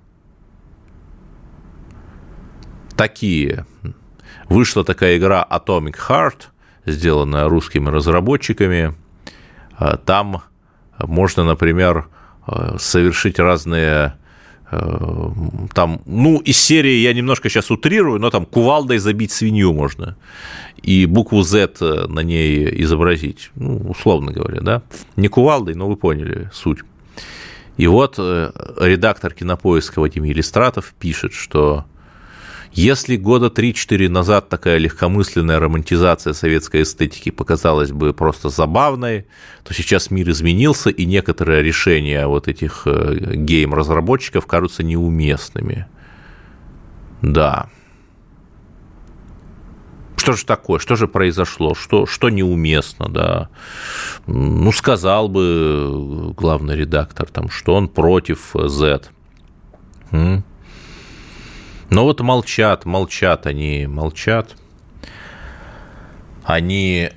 такие. 2.95 3.65
Вышла 4.49 4.83
такая 4.83 5.17
игра 5.17 5.45
Atomic 5.49 5.95
Heart, 6.09 6.43
сделанная 6.85 7.47
русскими 7.47 7.89
разработчиками– 7.89 8.95
а, 9.77 9.97
там 9.97 10.43
можно, 10.99 11.43
например, 11.43 12.07
а, 12.45 12.77
совершить 12.79 13.39
разные 13.39 14.13
а, 14.71 15.31
там, 15.73 16.01
ну, 16.05 16.39
из 16.39 16.57
серии 16.57 16.97
я 16.97 17.13
немножко 17.13 17.49
сейчас 17.49 17.71
утрирую, 17.71 18.19
но 18.19 18.29
там 18.29 18.45
кувалдой 18.45 18.99
забить 18.99 19.31
свинью 19.31 19.73
можно 19.73 20.15
и 20.81 21.05
букву 21.05 21.41
Z 21.41 22.07
на 22.07 22.21
ней 22.21 22.81
изобразить, 22.83 23.51
ну, 23.55 23.77
условно 23.89 24.31
говоря, 24.31 24.61
да, 24.61 24.81
не 25.15 25.27
кувалдой, 25.27 25.75
но 25.75 25.87
вы 25.87 25.95
поняли 25.95 26.49
суть. 26.53 26.79
И 27.78 27.88
вот 27.88 28.15
э, 28.17 28.51
редактор 28.80 29.34
кинопоиска 29.34 29.99
Вадим 29.99 30.24
Елистратов 30.24 30.93
пишет, 30.99 31.34
что 31.34 31.86
если 32.71 33.17
года 33.17 33.47
3-4 33.47 34.09
назад 34.09 34.49
такая 34.49 34.78
легкомысленная 34.80 35.59
романтизация 35.59 36.34
советской 36.34 36.82
эстетики 36.82 37.30
показалась 37.30 37.91
бы 37.91 38.13
просто 38.13 38.49
забавной, 38.49 39.28
то 39.63 39.74
сейчас 39.74 40.09
мир 40.09 40.30
изменился, 40.32 40.89
и 40.89 41.05
некоторые 41.05 41.61
решения 41.61 42.26
вот 42.26 42.47
этих 42.47 42.84
э, 42.86 43.36
гейм-разработчиков 43.36 44.47
кажутся 44.47 44.84
неуместными. 44.84 45.86
Да. 47.21 47.69
Что 50.24 50.32
же 50.32 50.45
такое? 50.45 50.80
Что 50.80 50.95
же 50.95 51.09
произошло? 51.09 51.76
Что, 51.76 52.05
что 52.05 52.30
неуместно, 52.30 53.09
да? 53.09 53.49
Ну, 54.26 54.71
сказал 54.71 55.28
бы 55.28 56.34
главный 56.38 56.78
редактор, 56.78 57.28
там, 57.28 57.49
что 57.49 57.76
он 57.76 57.89
против 57.89 58.51
Z. 58.53 59.01
Но 60.11 60.41
вот 61.89 62.21
молчат, 62.21 62.86
молчат 62.86 63.47
они, 63.47 63.86
молчат. 63.86 64.55
Они... 66.45 67.09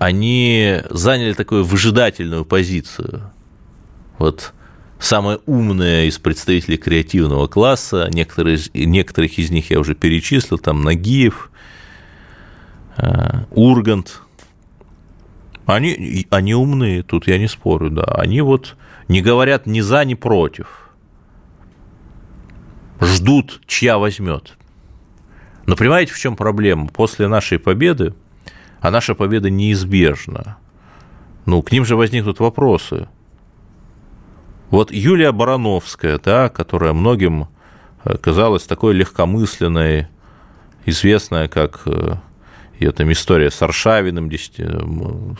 Они 0.00 0.82
заняли 0.90 1.34
такую 1.34 1.62
выжидательную 1.62 2.44
позицию. 2.44 3.30
Вот 4.18 4.52
самые 5.00 5.38
умные 5.46 6.08
из 6.08 6.18
представителей 6.18 6.76
креативного 6.76 7.46
класса, 7.48 8.08
некоторые, 8.12 8.58
некоторых 8.74 9.38
из 9.38 9.50
них 9.50 9.70
я 9.70 9.80
уже 9.80 9.94
перечислил, 9.94 10.58
там 10.58 10.82
Нагиев, 10.82 11.50
э, 12.98 13.44
Ургант, 13.50 14.20
они, 15.66 16.26
они 16.30 16.54
умные, 16.54 17.02
тут 17.02 17.26
я 17.26 17.38
не 17.38 17.48
спорю, 17.48 17.90
да, 17.90 18.04
они 18.04 18.40
вот 18.42 18.76
не 19.08 19.22
говорят 19.22 19.66
ни 19.66 19.80
за, 19.80 20.04
ни 20.04 20.14
против. 20.14 20.90
Ждут, 23.00 23.62
чья 23.66 23.98
возьмет. 23.98 24.56
Но 25.66 25.76
понимаете, 25.76 26.12
в 26.12 26.18
чем 26.18 26.36
проблема? 26.36 26.88
После 26.88 27.26
нашей 27.28 27.58
победы, 27.58 28.14
а 28.80 28.90
наша 28.90 29.14
победа 29.14 29.48
неизбежна, 29.48 30.58
ну, 31.46 31.62
к 31.62 31.72
ним 31.72 31.84
же 31.84 31.96
возникнут 31.96 32.40
вопросы. 32.40 33.08
Вот 34.70 34.92
Юлия 34.92 35.32
Барановская, 35.32 36.18
да, 36.18 36.48
которая 36.48 36.92
многим 36.92 37.48
э, 38.04 38.16
казалась 38.16 38.64
такой 38.64 38.94
легкомысленной, 38.94 40.08
известная 40.86 41.48
как 41.48 41.82
э, 41.86 42.14
ее 42.78 42.92
там 42.92 43.10
история 43.12 43.50
с 43.50 43.60
Аршавиным 43.62 44.28
10, 44.28 44.54
э, 44.58 44.80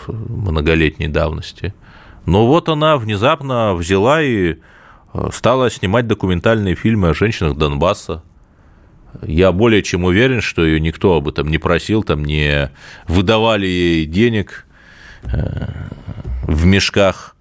многолетней 0.09 1.09
давности– 1.09 1.75
но 2.27 2.47
вот 2.47 2.69
она 2.69 2.97
внезапно 2.97 3.75
взяла 3.75 4.23
и 4.23 4.57
э, 5.15 5.29
стала 5.33 5.71
снимать 5.71 6.07
документальные 6.07 6.75
фильмы 6.75 7.09
о 7.09 7.15
женщинах 7.15 7.57
Донбасса. 7.57 8.23
Я 9.23 9.53
более 9.53 9.83
чем 9.83 10.05
уверен, 10.05 10.41
что 10.41 10.65
ее 10.65 10.79
никто 10.79 11.17
об 11.17 11.29
этом 11.29 11.49
не 11.49 11.59
просил, 11.59 12.03
там 12.03 12.25
не 12.25 12.71
выдавали 13.09 13.67
ей 13.67 14.07
денег 14.07 14.67
э, 15.25 15.67
в 16.43 16.65
мешках 16.67 17.35
э, 17.35 17.40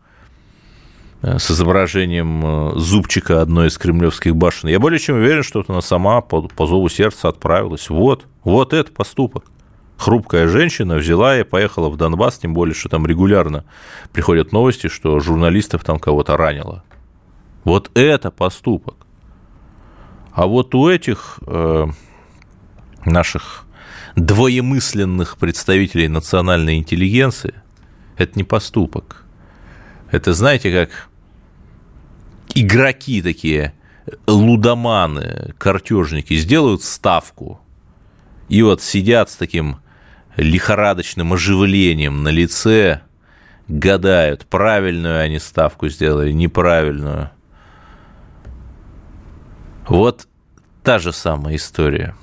с 1.22 1.52
изображением 1.52 2.80
зубчика 2.80 3.42
одной 3.42 3.68
из 3.68 3.78
кремлевских 3.78 4.36
башен. 4.36 4.70
Я 4.70 4.80
более 4.80 5.00
чем 5.00 5.18
уверен, 5.18 5.44
что 5.44 5.64
она 5.68 5.82
сама 5.82 6.22
по, 6.22 6.42
по 6.44 6.66
зову 6.66 6.88
сердца 6.90 7.28
отправилась. 7.30 7.90
Вот, 7.90 8.26
вот 8.44 8.74
это 8.74 8.92
поступок 8.92 9.46
хрупкая 10.00 10.48
женщина 10.48 10.96
взяла 10.96 11.38
и 11.38 11.44
поехала 11.44 11.90
в 11.90 11.98
Донбасс, 11.98 12.40
тем 12.40 12.54
более, 12.54 12.74
что 12.74 12.90
там 12.90 13.06
регулярно 13.06 13.66
приходят 14.14 14.54
новости, 14.54 14.88
что 14.88 15.20
журналистов 15.20 15.84
там 15.84 16.00
кого-то 16.00 16.38
ранило. 16.38 16.84
Вот 17.66 17.92
это 17.94 18.32
поступок. 18.32 18.96
А 20.32 20.48
вот 20.48 20.74
у 20.74 20.88
этих 20.88 21.40
э, 21.46 21.88
наших 23.06 23.66
двоемысленных 24.16 25.38
представителей 25.38 26.08
национальной 26.08 26.78
интеллигенции 26.78 27.54
это 28.18 28.38
не 28.38 28.46
поступок. 28.46 29.26
Это, 30.12 30.34
знаете, 30.34 30.72
как 30.72 31.09
игроки 32.56 33.22
такие, 33.22 33.74
лудоманы, 34.28 35.54
картежники 35.58 36.36
сделают 36.36 36.84
ставку 36.84 37.60
и 38.48 38.62
вот 38.64 38.82
сидят 38.82 39.30
с 39.30 39.36
таким 39.36 39.80
лихорадочным 40.36 41.34
оживлением 41.34 42.24
на 42.24 42.30
лице, 42.30 43.02
гадают, 43.68 44.46
правильную 44.46 45.22
они 45.22 45.40
ставку 45.40 45.90
сделали, 45.90 46.32
неправильную. 46.32 47.30
Вот 49.88 50.28
та 50.84 51.00
же 51.00 51.14
самая 51.14 51.56
история. 51.56 52.16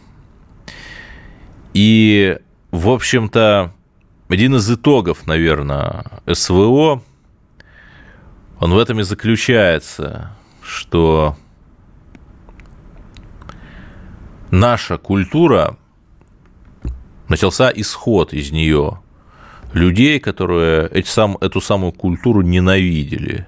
И, 1.75 2.39
в 2.71 2.89
общем-то, 2.89 3.73
один 4.29 4.57
из 4.57 4.71
итогов, 4.71 5.27
наверное, 5.27 6.05
СВО 6.33 7.03
Он 8.59 8.73
в 8.73 8.79
этом 8.79 9.01
и 9.01 9.03
заключается, 9.03 10.31
что 10.63 11.37
наша 14.51 14.99
культура, 14.99 15.77
начался 17.29 17.71
исход 17.75 18.33
из 18.33 18.51
нее 18.51 19.01
людей, 19.73 20.21
которые 20.21 20.89
эти 20.89 21.09
сам, 21.09 21.37
эту 21.41 21.61
самую 21.61 21.93
культуру 21.93 22.41
ненавидели. 22.41 23.47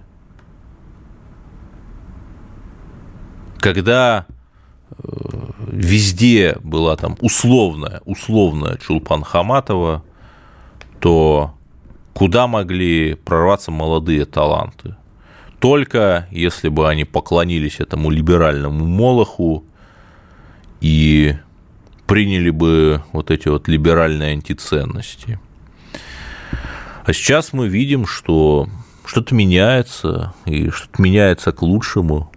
Когда 3.61 4.27
э, 4.91 4.95
везде 5.67 6.59
была 6.63 6.97
там 6.97 7.17
условная, 7.21 8.03
условная 8.05 8.77
Чулпан 8.77 9.25
Хаматова, 9.25 10.05
то 11.01 11.58
куда 12.19 12.49
могли 12.49 13.15
прорваться 13.15 13.71
молодые 13.71 14.25
таланты? 14.25 14.97
Только 15.61 16.27
если 16.33 16.69
бы 16.69 16.89
они 16.89 17.05
поклонились 17.05 17.79
этому 17.79 18.11
либеральному 18.11 18.85
молоху 18.85 19.65
и 20.81 21.37
приняли 22.09 22.51
бы 22.51 23.05
вот 23.13 23.31
эти 23.31 23.47
вот 23.47 23.69
либеральные 23.69 24.33
антиценности. 24.33 25.39
А 27.05 27.13
сейчас 27.13 27.53
мы 27.53 27.69
видим, 27.69 28.05
что 28.05 28.67
что-то 29.05 29.37
меняется, 29.37 30.35
и 30.45 30.71
что-то 30.71 31.01
меняется 31.01 31.53
к 31.53 31.63
лучшему. 31.63 32.33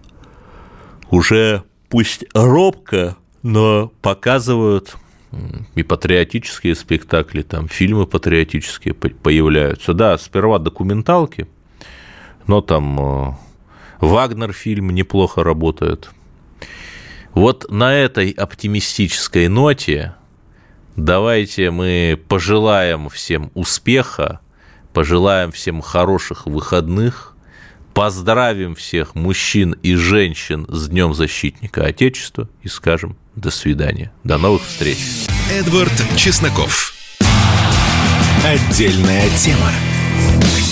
Уже 1.10 1.64
пусть 1.90 2.24
робко, 2.36 3.18
но 3.42 3.92
показывают 4.04 4.96
и 5.76 5.84
патриотические 5.84 6.76
спектакли, 6.76 7.42
там 7.42 7.68
фильмы 7.68 8.06
патриотические 8.06 8.94
появляются. 8.94 9.94
Да, 9.94 10.18
сперва 10.18 10.60
документалки, 10.60 11.48
но 12.48 12.62
там 12.62 13.00
э, 13.00 13.34
Вагнер 14.02 14.52
фильм 14.52 14.90
неплохо 14.90 15.44
работает. 15.44 16.10
Вот 17.34 17.72
на 17.72 17.94
этой 17.94 18.32
оптимистической 18.32 19.48
ноте 19.48 20.16
давайте 20.98 21.72
мы 21.72 22.22
пожелаем 22.28 23.08
всем 23.08 23.52
успеха, 23.54 24.42
пожелаем 24.92 25.52
всем 25.54 25.82
хороших 25.82 26.46
выходных, 26.46 27.38
поздравим 27.94 28.76
всех 28.76 29.16
мужчин 29.16 29.74
и 29.82 29.96
женщин 29.96 30.66
с 30.68 30.90
Днем 30.90 31.14
Защитника 31.14 31.86
Отечества 31.86 32.50
и 32.64 32.68
скажем 32.68 33.16
до 33.36 33.52
свидания. 33.52 34.12
До 34.24 34.38
новых 34.38 34.66
встреч. 34.66 34.98
Эдвард 35.52 35.92
Чесноков. 36.16 36.94
Отдельная 38.44 39.30
тема. 39.38 39.72